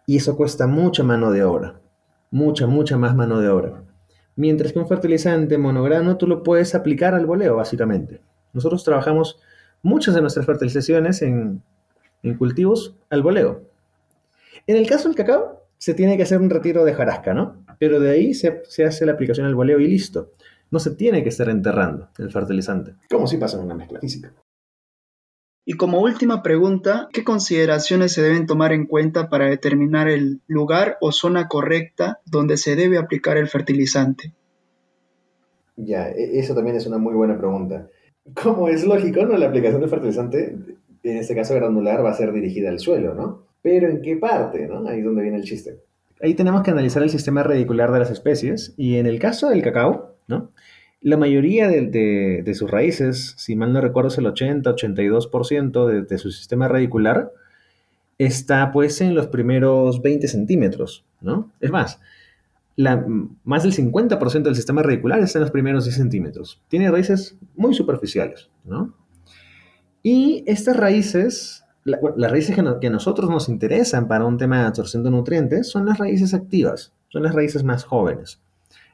y 0.06 0.16
eso 0.16 0.34
cuesta 0.34 0.66
mucha 0.66 1.04
mano 1.04 1.30
de 1.30 1.44
obra 1.44 1.82
mucha, 2.30 2.66
mucha 2.66 2.96
más 2.96 3.14
mano 3.14 3.40
de 3.40 3.48
obra. 3.48 3.82
Mientras 4.36 4.72
que 4.72 4.78
un 4.78 4.88
fertilizante 4.88 5.58
monograno 5.58 6.16
tú 6.16 6.26
lo 6.26 6.42
puedes 6.42 6.74
aplicar 6.74 7.14
al 7.14 7.26
boleo, 7.26 7.56
básicamente. 7.56 8.20
Nosotros 8.52 8.84
trabajamos 8.84 9.40
muchas 9.82 10.14
de 10.14 10.20
nuestras 10.20 10.46
fertilizaciones 10.46 11.22
en, 11.22 11.62
cultivos 12.38 12.96
al 13.10 13.22
boleo. 13.22 13.62
En 14.66 14.76
el 14.76 14.86
caso 14.86 15.08
del 15.08 15.16
cacao, 15.16 15.62
se 15.78 15.94
tiene 15.94 16.16
que 16.16 16.24
hacer 16.24 16.40
un 16.40 16.50
retiro 16.50 16.84
de 16.84 16.94
jarasca, 16.94 17.32
¿no? 17.32 17.64
Pero 17.78 18.00
de 18.00 18.10
ahí 18.10 18.34
se, 18.34 18.62
se 18.66 18.84
hace 18.84 19.06
la 19.06 19.12
aplicación 19.12 19.46
al 19.46 19.54
boleo 19.54 19.78
y 19.80 19.86
listo. 19.86 20.32
No 20.70 20.78
se 20.78 20.90
tiene 20.90 21.22
que 21.22 21.30
estar 21.30 21.48
enterrando 21.48 22.08
el 22.18 22.30
fertilizante, 22.30 22.94
como 23.08 23.26
si 23.26 23.38
pasa 23.38 23.56
en 23.56 23.64
una 23.64 23.74
mezcla 23.74 24.00
física. 24.00 24.32
Y 25.70 25.74
como 25.74 26.00
última 26.00 26.42
pregunta, 26.42 27.10
¿qué 27.12 27.24
consideraciones 27.24 28.12
se 28.12 28.22
deben 28.22 28.46
tomar 28.46 28.72
en 28.72 28.86
cuenta 28.86 29.28
para 29.28 29.50
determinar 29.50 30.08
el 30.08 30.40
lugar 30.46 30.96
o 31.02 31.12
zona 31.12 31.46
correcta 31.46 32.20
donde 32.24 32.56
se 32.56 32.74
debe 32.74 32.96
aplicar 32.96 33.36
el 33.36 33.48
fertilizante? 33.48 34.32
Ya, 35.76 36.08
e, 36.08 36.38
eso 36.38 36.54
también 36.54 36.76
es 36.76 36.86
una 36.86 36.96
muy 36.96 37.12
buena 37.12 37.36
pregunta. 37.36 37.86
Como 38.34 38.68
es 38.68 38.84
lógico, 38.84 39.24
¿no? 39.24 39.36
La 39.36 39.46
aplicación 39.46 39.80
de 39.80 39.88
fertilizante, 39.88 40.56
en 41.02 41.16
este 41.16 41.34
caso 41.34 41.54
granular, 41.54 42.04
va 42.04 42.10
a 42.10 42.14
ser 42.14 42.32
dirigida 42.32 42.70
al 42.70 42.78
suelo, 42.78 43.14
¿no? 43.14 43.46
Pero 43.62 43.88
¿en 43.88 44.02
qué 44.02 44.16
parte, 44.16 44.66
no? 44.66 44.86
Ahí 44.88 45.00
es 45.00 45.04
donde 45.04 45.22
viene 45.22 45.38
el 45.38 45.44
chiste. 45.44 45.80
Ahí 46.20 46.34
tenemos 46.34 46.62
que 46.62 46.70
analizar 46.70 47.02
el 47.02 47.10
sistema 47.10 47.42
radicular 47.42 47.92
de 47.92 48.00
las 48.00 48.10
especies 48.10 48.74
y 48.76 48.96
en 48.96 49.06
el 49.06 49.18
caso 49.18 49.48
del 49.50 49.62
cacao, 49.62 50.16
¿no? 50.26 50.50
La 51.00 51.16
mayoría 51.16 51.68
de, 51.68 52.52
sus 52.54 52.70
raíces, 52.70 53.34
si 53.36 53.54
mal 53.54 53.72
no 53.72 53.80
recuerdo 53.80 54.08
es 54.08 54.18
el 54.18 54.26
80-82% 54.26 55.86
de, 55.86 56.02
de 56.02 56.18
su 56.18 56.32
sistema 56.32 56.66
radicular, 56.66 57.30
está 58.18 58.72
pues 58.72 59.00
en 59.00 59.14
los 59.14 59.28
primeros 59.28 60.02
20 60.02 60.26
centímetros, 60.26 61.04
¿no? 61.20 61.52
Es 61.60 61.70
más, 61.70 62.00
la, 62.78 63.04
más 63.42 63.64
del 63.64 63.74
50% 63.74 64.42
del 64.42 64.54
sistema 64.54 64.84
radicular 64.84 65.18
está 65.18 65.40
en 65.40 65.42
los 65.42 65.50
primeros 65.50 65.84
10 65.84 65.96
centímetros. 65.96 66.62
Tiene 66.68 66.88
raíces 66.88 67.36
muy 67.56 67.74
superficiales. 67.74 68.50
Y 70.04 70.44
estas 70.46 70.76
raíces, 70.76 71.64
las 71.82 72.30
raíces 72.30 72.54
que, 72.54 72.64
que, 72.80 72.86
a 72.86 72.90
nosotros 72.90 73.28
nos 73.30 73.48
interesan 73.48 74.06
para 74.06 74.24
un 74.24 74.38
tema 74.38 74.60
de 74.60 74.66
absorción 74.68 75.02
de 75.02 75.10
nutrientes 75.10 75.68
son 75.68 75.86
las 75.86 75.98
raíces 75.98 76.34
activas, 76.34 76.92
son 77.08 77.24
las 77.24 77.34
raíces 77.34 77.64
más 77.64 77.82
jóvenes. 77.82 78.40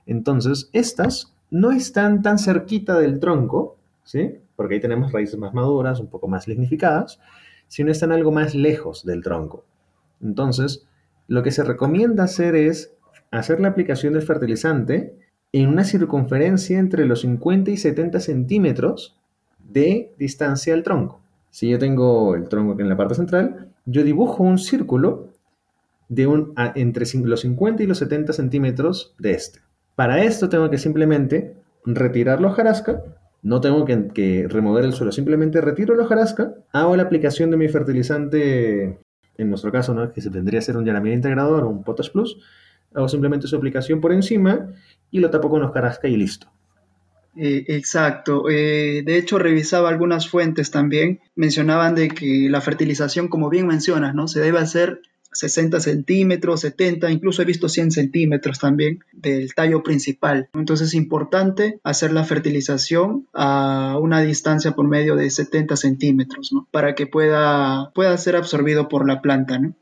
Entonces, 0.06 0.70
estas 0.72 1.34
no 1.50 1.70
están 1.70 2.22
tan 2.22 2.38
cerquita 2.38 2.98
del 2.98 3.20
tronco, 3.20 3.76
¿sí? 4.02 4.38
Porque 4.56 4.76
ahí 4.76 4.80
tenemos 4.80 5.12
raíces 5.12 5.38
más 5.38 5.52
maduras, 5.52 6.00
un 6.00 6.06
poco 6.06 6.26
más 6.26 6.48
lignificadas, 6.48 7.20
sino 7.68 7.92
están 7.92 8.12
algo 8.12 8.32
más 8.32 8.54
lejos 8.54 9.04
del 9.04 9.22
tronco. 9.22 9.66
Entonces, 10.22 10.86
lo 11.28 11.42
que 11.42 11.50
se 11.50 11.64
recomienda 11.64 12.24
hacer 12.24 12.54
es 12.54 12.94
hacer 13.38 13.60
la 13.60 13.68
aplicación 13.68 14.12
del 14.12 14.22
fertilizante 14.22 15.14
en 15.52 15.68
una 15.68 15.84
circunferencia 15.84 16.78
entre 16.78 17.06
los 17.06 17.20
50 17.20 17.70
y 17.70 17.76
70 17.76 18.20
centímetros 18.20 19.16
de 19.58 20.12
distancia 20.18 20.74
al 20.74 20.82
tronco. 20.82 21.20
Si 21.50 21.68
yo 21.68 21.78
tengo 21.78 22.34
el 22.34 22.48
tronco 22.48 22.72
aquí 22.72 22.82
en 22.82 22.88
la 22.88 22.96
parte 22.96 23.14
central, 23.14 23.68
yo 23.86 24.02
dibujo 24.02 24.42
un 24.42 24.58
círculo 24.58 25.28
de 26.08 26.26
un, 26.26 26.54
entre 26.74 27.06
los 27.22 27.40
50 27.40 27.82
y 27.82 27.86
los 27.86 27.98
70 27.98 28.32
centímetros 28.32 29.14
de 29.18 29.32
este. 29.32 29.60
Para 29.94 30.24
esto 30.24 30.48
tengo 30.48 30.70
que 30.70 30.78
simplemente 30.78 31.54
retirar 31.84 32.40
la 32.40 32.48
hojarasca, 32.48 33.02
no 33.42 33.60
tengo 33.60 33.84
que, 33.84 34.46
remover 34.48 34.84
el 34.84 34.92
suelo, 34.92 35.12
simplemente 35.12 35.60
retiro 35.60 35.94
la 35.94 36.04
hojarasca, 36.04 36.54
hago 36.72 36.96
la 36.96 37.04
aplicación 37.04 37.50
de 37.50 37.56
mi 37.56 37.68
fertilizante, 37.68 38.98
en 39.36 39.48
nuestro 39.48 39.70
caso, 39.70 39.94
¿no? 39.94 40.12
que 40.12 40.20
se 40.20 40.30
tendría 40.30 40.60
que 40.60 40.66
ser 40.66 40.76
un 40.76 40.84
Yaramir 40.84 41.12
integrador 41.12 41.64
o 41.64 41.68
un 41.68 41.84
Potash 41.84 42.10
Plus, 42.10 42.38
hago 42.94 43.08
simplemente 43.08 43.46
su 43.46 43.56
aplicación 43.56 44.00
por 44.00 44.12
encima 44.12 44.68
y 45.10 45.20
lo 45.20 45.30
tapo 45.30 45.50
con 45.50 45.62
hojarasca 45.62 46.08
y 46.08 46.16
listo. 46.16 46.48
Eh, 47.36 47.64
exacto. 47.68 48.48
Eh, 48.48 49.02
de 49.04 49.18
hecho, 49.18 49.38
revisaba 49.38 49.88
algunas 49.88 50.28
fuentes 50.28 50.70
también. 50.70 51.20
Mencionaban 51.34 51.94
de 51.94 52.08
que 52.08 52.48
la 52.48 52.60
fertilización, 52.60 53.28
como 53.28 53.50
bien 53.50 53.66
mencionas, 53.66 54.14
¿no? 54.14 54.28
Se 54.28 54.40
debe 54.40 54.58
hacer 54.58 55.00
60 55.34 55.80
centímetros, 55.80 56.60
70, 56.60 57.10
incluso 57.10 57.42
he 57.42 57.44
visto 57.44 57.68
100 57.68 57.90
centímetros 57.90 58.58
también 58.58 59.00
del 59.12 59.52
tallo 59.54 59.82
principal. 59.82 60.48
Entonces 60.54 60.88
es 60.88 60.94
importante 60.94 61.80
hacer 61.82 62.12
la 62.12 62.24
fertilización 62.24 63.26
a 63.34 63.98
una 64.00 64.20
distancia 64.22 64.72
por 64.72 64.86
medio 64.86 65.16
de 65.16 65.28
70 65.30 65.76
centímetros, 65.76 66.52
¿no? 66.52 66.68
Para 66.70 66.94
que 66.94 67.06
pueda, 67.06 67.90
pueda 67.94 68.16
ser 68.16 68.36
absorbido 68.36 68.88
por 68.88 69.06
la 69.06 69.20
planta, 69.20 69.58
¿no? 69.58 69.74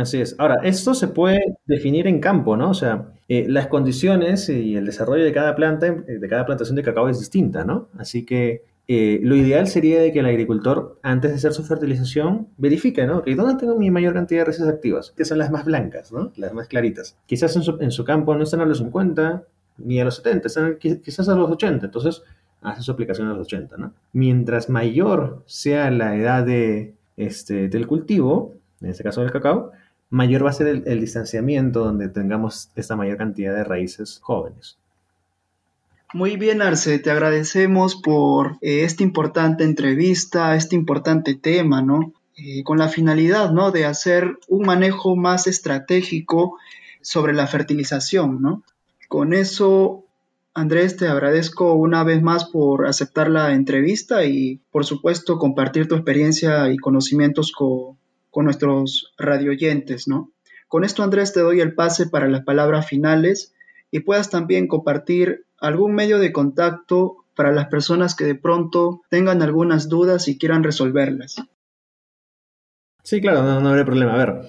Así 0.00 0.20
es. 0.20 0.34
Ahora, 0.38 0.60
esto 0.62 0.94
se 0.94 1.08
puede 1.08 1.58
definir 1.66 2.06
en 2.06 2.20
campo, 2.20 2.56
¿no? 2.56 2.70
O 2.70 2.74
sea, 2.74 3.12
eh, 3.28 3.44
las 3.48 3.66
condiciones 3.66 4.48
y 4.48 4.76
el 4.76 4.86
desarrollo 4.86 5.24
de 5.24 5.32
cada 5.32 5.54
planta, 5.54 5.90
de 5.90 6.28
cada 6.28 6.46
plantación 6.46 6.74
de 6.76 6.82
cacao 6.82 7.08
es 7.08 7.18
distinta, 7.18 7.64
¿no? 7.64 7.88
Así 7.98 8.24
que 8.24 8.64
eh, 8.88 9.20
lo 9.22 9.36
ideal 9.36 9.68
sería 9.68 10.00
de 10.00 10.10
que 10.10 10.20
el 10.20 10.26
agricultor, 10.26 10.98
antes 11.02 11.30
de 11.30 11.36
hacer 11.36 11.52
su 11.52 11.64
fertilización, 11.64 12.48
verifique, 12.56 13.06
¿no? 13.06 13.22
¿dónde 13.24 13.56
tengo 13.56 13.78
mi 13.78 13.90
mayor 13.90 14.14
cantidad 14.14 14.40
de 14.40 14.44
raíces 14.46 14.66
activas? 14.66 15.12
Que 15.16 15.24
son 15.24 15.38
las 15.38 15.50
más 15.50 15.64
blancas, 15.66 16.10
¿no? 16.12 16.32
Las 16.36 16.54
más 16.54 16.66
claritas. 16.66 17.16
Quizás 17.26 17.54
en 17.56 17.62
su, 17.62 17.76
en 17.80 17.90
su 17.90 18.04
campo 18.04 18.34
no 18.34 18.42
están 18.42 18.62
a 18.62 18.66
los 18.66 18.78
50 18.78 19.44
ni 19.78 20.00
a 20.00 20.04
los 20.04 20.16
70, 20.16 20.48
están 20.48 20.78
quizás 20.78 21.28
a 21.28 21.34
los 21.34 21.50
80. 21.50 21.86
Entonces, 21.86 22.22
hace 22.62 22.82
su 22.82 22.90
aplicación 22.90 23.28
a 23.28 23.34
los 23.34 23.46
80, 23.46 23.76
¿no? 23.76 23.92
Mientras 24.12 24.68
mayor 24.68 25.42
sea 25.46 25.90
la 25.90 26.16
edad 26.16 26.44
de, 26.44 26.94
este, 27.16 27.68
del 27.68 27.86
cultivo, 27.86 28.54
en 28.80 28.88
este 28.88 29.04
caso 29.04 29.20
del 29.20 29.30
cacao, 29.30 29.72
mayor 30.10 30.44
va 30.44 30.50
a 30.50 30.54
ser 30.54 30.66
el, 30.66 30.82
el 30.86 31.00
distanciamiento 31.00 31.84
donde 31.84 32.08
tengamos 32.08 32.70
esta 32.74 32.96
mayor 32.96 33.16
cantidad 33.16 33.54
de 33.54 33.64
raíces 33.64 34.18
jóvenes. 34.22 34.76
Muy 36.12 36.36
bien, 36.36 36.60
Arce, 36.60 36.98
te 36.98 37.12
agradecemos 37.12 37.94
por 37.94 38.58
eh, 38.62 38.82
esta 38.82 39.04
importante 39.04 39.62
entrevista, 39.62 40.56
este 40.56 40.74
importante 40.74 41.36
tema, 41.36 41.82
¿no? 41.82 42.12
Eh, 42.36 42.64
con 42.64 42.78
la 42.78 42.88
finalidad, 42.88 43.52
¿no? 43.52 43.70
De 43.70 43.84
hacer 43.84 44.38
un 44.48 44.66
manejo 44.66 45.14
más 45.14 45.46
estratégico 45.46 46.58
sobre 47.00 47.32
la 47.32 47.46
fertilización, 47.46 48.42
¿no? 48.42 48.64
Con 49.08 49.32
eso, 49.32 50.04
Andrés, 50.52 50.96
te 50.96 51.06
agradezco 51.06 51.74
una 51.74 52.02
vez 52.02 52.22
más 52.22 52.44
por 52.44 52.88
aceptar 52.88 53.30
la 53.30 53.52
entrevista 53.52 54.24
y, 54.24 54.58
por 54.72 54.84
supuesto, 54.84 55.38
compartir 55.38 55.86
tu 55.86 55.94
experiencia 55.94 56.72
y 56.72 56.76
conocimientos 56.76 57.52
con, 57.52 57.99
con 58.30 58.44
nuestros 58.44 59.12
radioyentes, 59.18 60.08
¿no? 60.08 60.30
Con 60.68 60.84
esto, 60.84 61.02
Andrés, 61.02 61.32
te 61.32 61.40
doy 61.40 61.60
el 61.60 61.74
pase 61.74 62.06
para 62.06 62.28
las 62.28 62.42
palabras 62.42 62.86
finales 62.86 63.54
y 63.90 64.00
puedas 64.00 64.30
también 64.30 64.68
compartir 64.68 65.44
algún 65.60 65.94
medio 65.94 66.18
de 66.18 66.32
contacto 66.32 67.24
para 67.34 67.52
las 67.52 67.66
personas 67.66 68.14
que 68.14 68.24
de 68.24 68.34
pronto 68.34 69.02
tengan 69.10 69.42
algunas 69.42 69.88
dudas 69.88 70.28
y 70.28 70.38
quieran 70.38 70.62
resolverlas. 70.62 71.36
Sí, 73.02 73.20
claro, 73.20 73.42
no, 73.42 73.60
no 73.60 73.70
habrá 73.70 73.84
problema. 73.84 74.14
A 74.14 74.18
ver, 74.18 74.42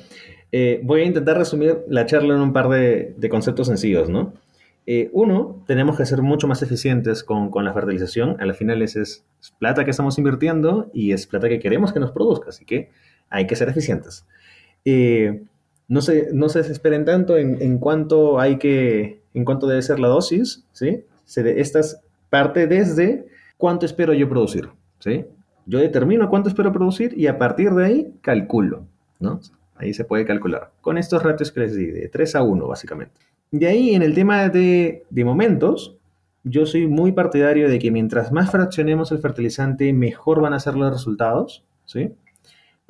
eh, 0.51 0.81
voy 0.83 1.01
a 1.01 1.05
intentar 1.05 1.37
resumir 1.37 1.79
la 1.87 2.05
charla 2.05 2.35
en 2.35 2.41
un 2.41 2.53
par 2.53 2.67
de, 2.69 3.15
conceptos 3.29 3.67
sencillos, 3.67 4.09
¿no? 4.09 4.33
Eh, 4.85 5.09
uno, 5.13 5.63
tenemos 5.67 5.95
que 5.95 6.05
ser 6.05 6.21
mucho 6.21 6.47
más 6.47 6.61
eficientes 6.61 7.23
con, 7.23 7.51
la 7.63 7.73
fertilización. 7.73 8.35
A 8.39 8.45
la 8.45 8.53
final 8.53 8.81
es, 8.81 8.95
es, 8.95 9.25
plata 9.59 9.85
que 9.85 9.91
estamos 9.91 10.17
invirtiendo 10.17 10.89
y 10.93 11.13
es 11.13 11.27
plata 11.27 11.47
que 11.47 11.59
queremos 11.59 11.93
que 11.93 11.99
nos 11.99 12.11
produzca, 12.11 12.49
así 12.49 12.65
que 12.65 12.89
hay 13.31 13.47
que 13.47 13.55
ser 13.55 13.69
eficientes. 13.69 14.25
Eh, 14.85 15.41
no, 15.87 16.01
se, 16.01 16.29
no 16.33 16.49
se 16.49 16.59
desesperen 16.59 17.05
tanto 17.05 17.37
en, 17.37 17.59
en 17.61 17.79
cuánto 17.79 18.39
hay 18.39 18.57
que 18.57 19.21
en 19.33 19.45
cuánto 19.45 19.67
debe 19.67 19.81
ser 19.81 19.99
la 19.99 20.09
dosis, 20.09 20.65
¿sí? 20.73 21.03
Esta 21.25 21.79
es 21.79 21.99
parte 22.29 22.67
desde 22.67 23.25
cuánto 23.57 23.85
espero 23.85 24.13
yo 24.13 24.27
producir, 24.27 24.69
¿sí? 24.99 25.25
Yo 25.65 25.79
determino 25.79 26.29
cuánto 26.29 26.49
espero 26.49 26.73
producir 26.73 27.17
y 27.17 27.27
a 27.27 27.37
partir 27.37 27.71
de 27.71 27.85
ahí 27.85 28.13
calculo, 28.21 28.85
¿no? 29.19 29.39
Ahí 29.75 29.93
se 29.93 30.03
puede 30.03 30.25
calcular. 30.25 30.71
Con 30.81 30.97
estos 30.97 31.23
ratios 31.23 31.51
que 31.51 31.61
les 31.61 31.75
di, 31.75 31.85
de 31.85 32.09
3 32.09 32.35
a 32.35 32.43
1, 32.43 32.67
básicamente. 32.67 33.13
De 33.51 33.67
ahí, 33.67 33.95
en 33.95 34.01
el 34.01 34.13
tema 34.13 34.49
de, 34.49 35.03
de 35.09 35.25
momentos, 35.25 35.95
yo 36.43 36.65
soy 36.65 36.87
muy 36.87 37.11
partidario 37.11 37.69
de 37.69 37.79
que 37.79 37.91
mientras 37.91 38.31
más 38.31 38.51
fraccionemos 38.51 39.11
el 39.11 39.19
fertilizante, 39.19 39.91
mejor 39.93 40.41
van 40.41 40.53
a 40.53 40.59
ser 40.59 40.75
los 40.75 40.91
resultados, 40.91 41.63
¿sí? 41.85 42.11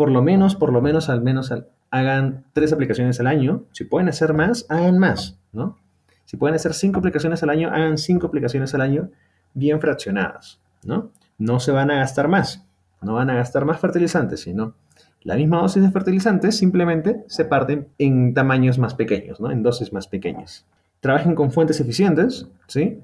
Por 0.02 0.10
lo 0.10 0.24
menos, 0.24 0.56
por 0.56 0.74
lo 0.74 0.82
menos, 0.82 1.10
al 1.10 1.22
menos 1.22 1.54
hagan 1.92 2.44
tres 2.54 2.74
aplicaciones 2.74 3.20
al 3.20 3.28
año. 3.28 3.66
Si 3.72 3.84
pueden 3.84 4.10
hacer 4.10 4.34
más, 4.34 4.66
hagan 4.68 4.98
más, 4.98 5.38
¿no? 5.54 5.78
Si 6.26 6.38
pueden 6.38 6.56
hacer 6.56 6.74
cinco 6.74 6.98
aplicaciones 6.98 7.44
al 7.44 7.52
año, 7.52 7.70
hagan 7.70 8.00
cinco 8.00 8.26
aplicaciones 8.26 8.74
al 8.74 8.82
año 8.82 9.12
bien 9.54 9.80
fraccionadas, 9.80 10.60
¿no? 10.84 11.12
No 11.38 11.60
se 11.60 11.72
van 11.72 11.92
a 11.92 11.98
gastar 11.98 12.30
más, 12.30 12.66
no 13.04 13.14
van 13.14 13.30
a 13.30 13.36
gastar 13.36 13.64
más 13.66 13.80
fertilizantes, 13.80 14.42
sino 14.42 14.74
la 15.22 15.36
misma 15.36 15.62
dosis 15.62 15.84
de 15.84 15.92
fertilizantes 15.92 16.58
simplemente 16.58 17.24
se 17.28 17.46
parten 17.46 17.88
en 18.00 18.34
tamaños 18.34 18.80
más 18.80 18.96
pequeños, 18.96 19.40
¿no? 19.40 19.52
En 19.52 19.62
dosis 19.62 19.94
más 19.94 20.08
pequeñas. 20.08 20.66
Trabajen 21.00 21.36
con 21.36 21.52
fuentes 21.52 21.80
eficientes, 21.80 22.48
¿sí? 22.66 22.98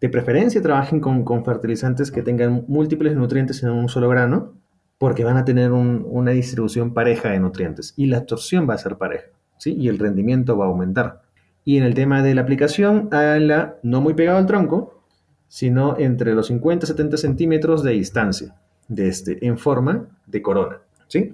De 0.00 0.08
preferencia 0.08 0.62
trabajen 0.62 1.00
con, 1.00 1.44
fertilizantes 1.44 2.12
que 2.12 2.22
tengan 2.22 2.66
múltiples 2.68 3.16
nutrientes 3.16 3.64
en 3.64 3.70
un 3.70 3.88
solo 3.88 4.08
grano, 4.08 4.52
porque 4.98 5.24
van 5.24 5.36
a 5.36 5.44
tener 5.44 5.72
una 5.72 6.30
distribución 6.30 6.94
pareja 6.94 7.30
de 7.30 7.40
nutrientes 7.40 7.92
y 7.96 8.06
la 8.06 8.18
absorción 8.18 8.68
va 8.68 8.74
a 8.74 8.78
ser 8.78 8.96
pareja, 8.96 9.26
¿sí? 9.58 9.74
Y 9.78 9.88
el 9.88 9.98
rendimiento 9.98 10.56
va 10.56 10.64
a 10.64 10.68
aumentar. 10.68 11.22
Y 11.64 11.76
en 11.76 11.84
el 11.84 11.94
tema 11.94 12.22
de 12.22 12.34
la 12.34 12.42
aplicación, 12.42 13.08
háganla 13.10 13.76
no 13.82 14.00
muy 14.00 14.14
pegado 14.14 14.38
al 14.38 14.46
tronco, 14.46 15.02
sino 15.48 15.98
entre 15.98 16.34
los 16.34 16.46
50 16.46 16.84
y 16.84 16.88
70 16.88 17.16
centímetros 17.16 17.82
de 17.82 17.92
distancia, 17.92 18.54
de 18.88 19.08
este, 19.08 19.44
en 19.46 19.58
forma 19.58 20.06
de 20.26 20.42
corona, 20.42 20.78
¿sí? 21.08 21.32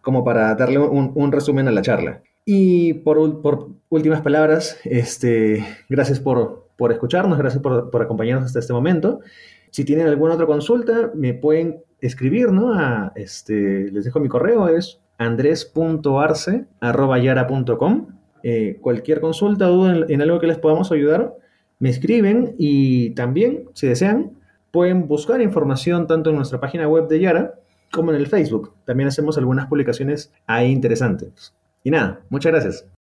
Como 0.00 0.24
para 0.24 0.54
darle 0.54 0.78
un, 0.78 1.32
resumen 1.32 1.68
a 1.68 1.70
la 1.70 1.82
charla. 1.82 2.22
Y 2.44 2.94
por, 2.94 3.40
por, 3.40 3.68
últimas 3.88 4.20
palabras, 4.20 4.78
este, 4.84 5.64
gracias 5.88 6.20
por, 6.20 6.68
por 6.76 6.92
escucharnos, 6.92 7.38
gracias 7.38 7.62
por, 7.62 7.90
por, 7.90 8.02
acompañarnos 8.02 8.46
hasta 8.46 8.58
este 8.58 8.72
momento. 8.72 9.20
Si 9.70 9.84
tienen 9.84 10.06
alguna 10.06 10.34
otra 10.34 10.46
consulta, 10.46 11.10
me 11.14 11.34
pueden 11.34 11.82
escribir, 12.00 12.52
¿no? 12.52 12.72
A, 12.74 13.12
este, 13.16 13.90
les 13.90 14.04
dejo 14.04 14.20
mi 14.20 14.28
correo, 14.28 14.68
es 14.68 15.00
andres.arce.yara.com 15.18 18.06
eh, 18.42 18.78
cualquier 18.80 19.20
consulta 19.20 19.66
duda 19.66 20.06
en, 20.08 20.22
algo 20.22 20.38
que 20.38 20.46
les 20.46 20.58
podamos 20.58 20.92
ayudar, 20.92 21.34
me 21.80 21.88
escriben 21.88 22.54
y 22.58 23.10
también, 23.10 23.68
si 23.74 23.86
desean, 23.86 24.32
pueden 24.70 25.08
buscar 25.08 25.40
información 25.40 26.06
tanto 26.06 26.30
en 26.30 26.36
nuestra 26.36 26.60
página 26.60 26.88
web 26.88 27.08
de 27.08 27.20
Yara 27.20 27.54
como 27.90 28.10
en 28.10 28.16
el 28.16 28.26
Facebook. 28.26 28.74
También 28.84 29.08
hacemos 29.08 29.38
algunas 29.38 29.66
publicaciones 29.66 30.32
ahí 30.46 30.70
interesantes. 30.70 31.54
Y 31.82 31.90
nada, 31.90 32.20
muchas 32.30 32.52
gracias. 32.52 32.97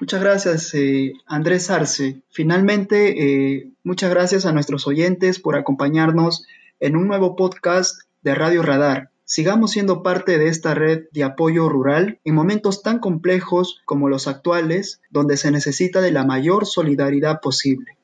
Muchas 0.00 0.22
gracias, 0.22 0.74
eh, 0.74 1.12
Andrés 1.26 1.68
Arce. 1.68 2.22
Finalmente, 2.30 3.56
eh, 3.58 3.70
muchas 3.84 4.08
gracias 4.08 4.46
a 4.46 4.52
nuestros 4.52 4.86
oyentes 4.86 5.38
por 5.40 5.56
acompañarnos 5.56 6.46
en 6.80 6.96
un 6.96 7.06
nuevo 7.06 7.36
podcast 7.36 8.00
de 8.22 8.34
Radio 8.34 8.62
Radar. 8.62 9.10
Sigamos 9.24 9.72
siendo 9.72 10.02
parte 10.02 10.38
de 10.38 10.48
esta 10.48 10.74
red 10.74 11.04
de 11.12 11.22
apoyo 11.22 11.68
rural 11.68 12.18
en 12.24 12.34
momentos 12.34 12.82
tan 12.82 12.98
complejos 12.98 13.82
como 13.84 14.08
los 14.08 14.26
actuales, 14.26 15.02
donde 15.10 15.36
se 15.36 15.50
necesita 15.50 16.00
de 16.00 16.12
la 16.12 16.24
mayor 16.24 16.64
solidaridad 16.64 17.40
posible. 17.42 17.98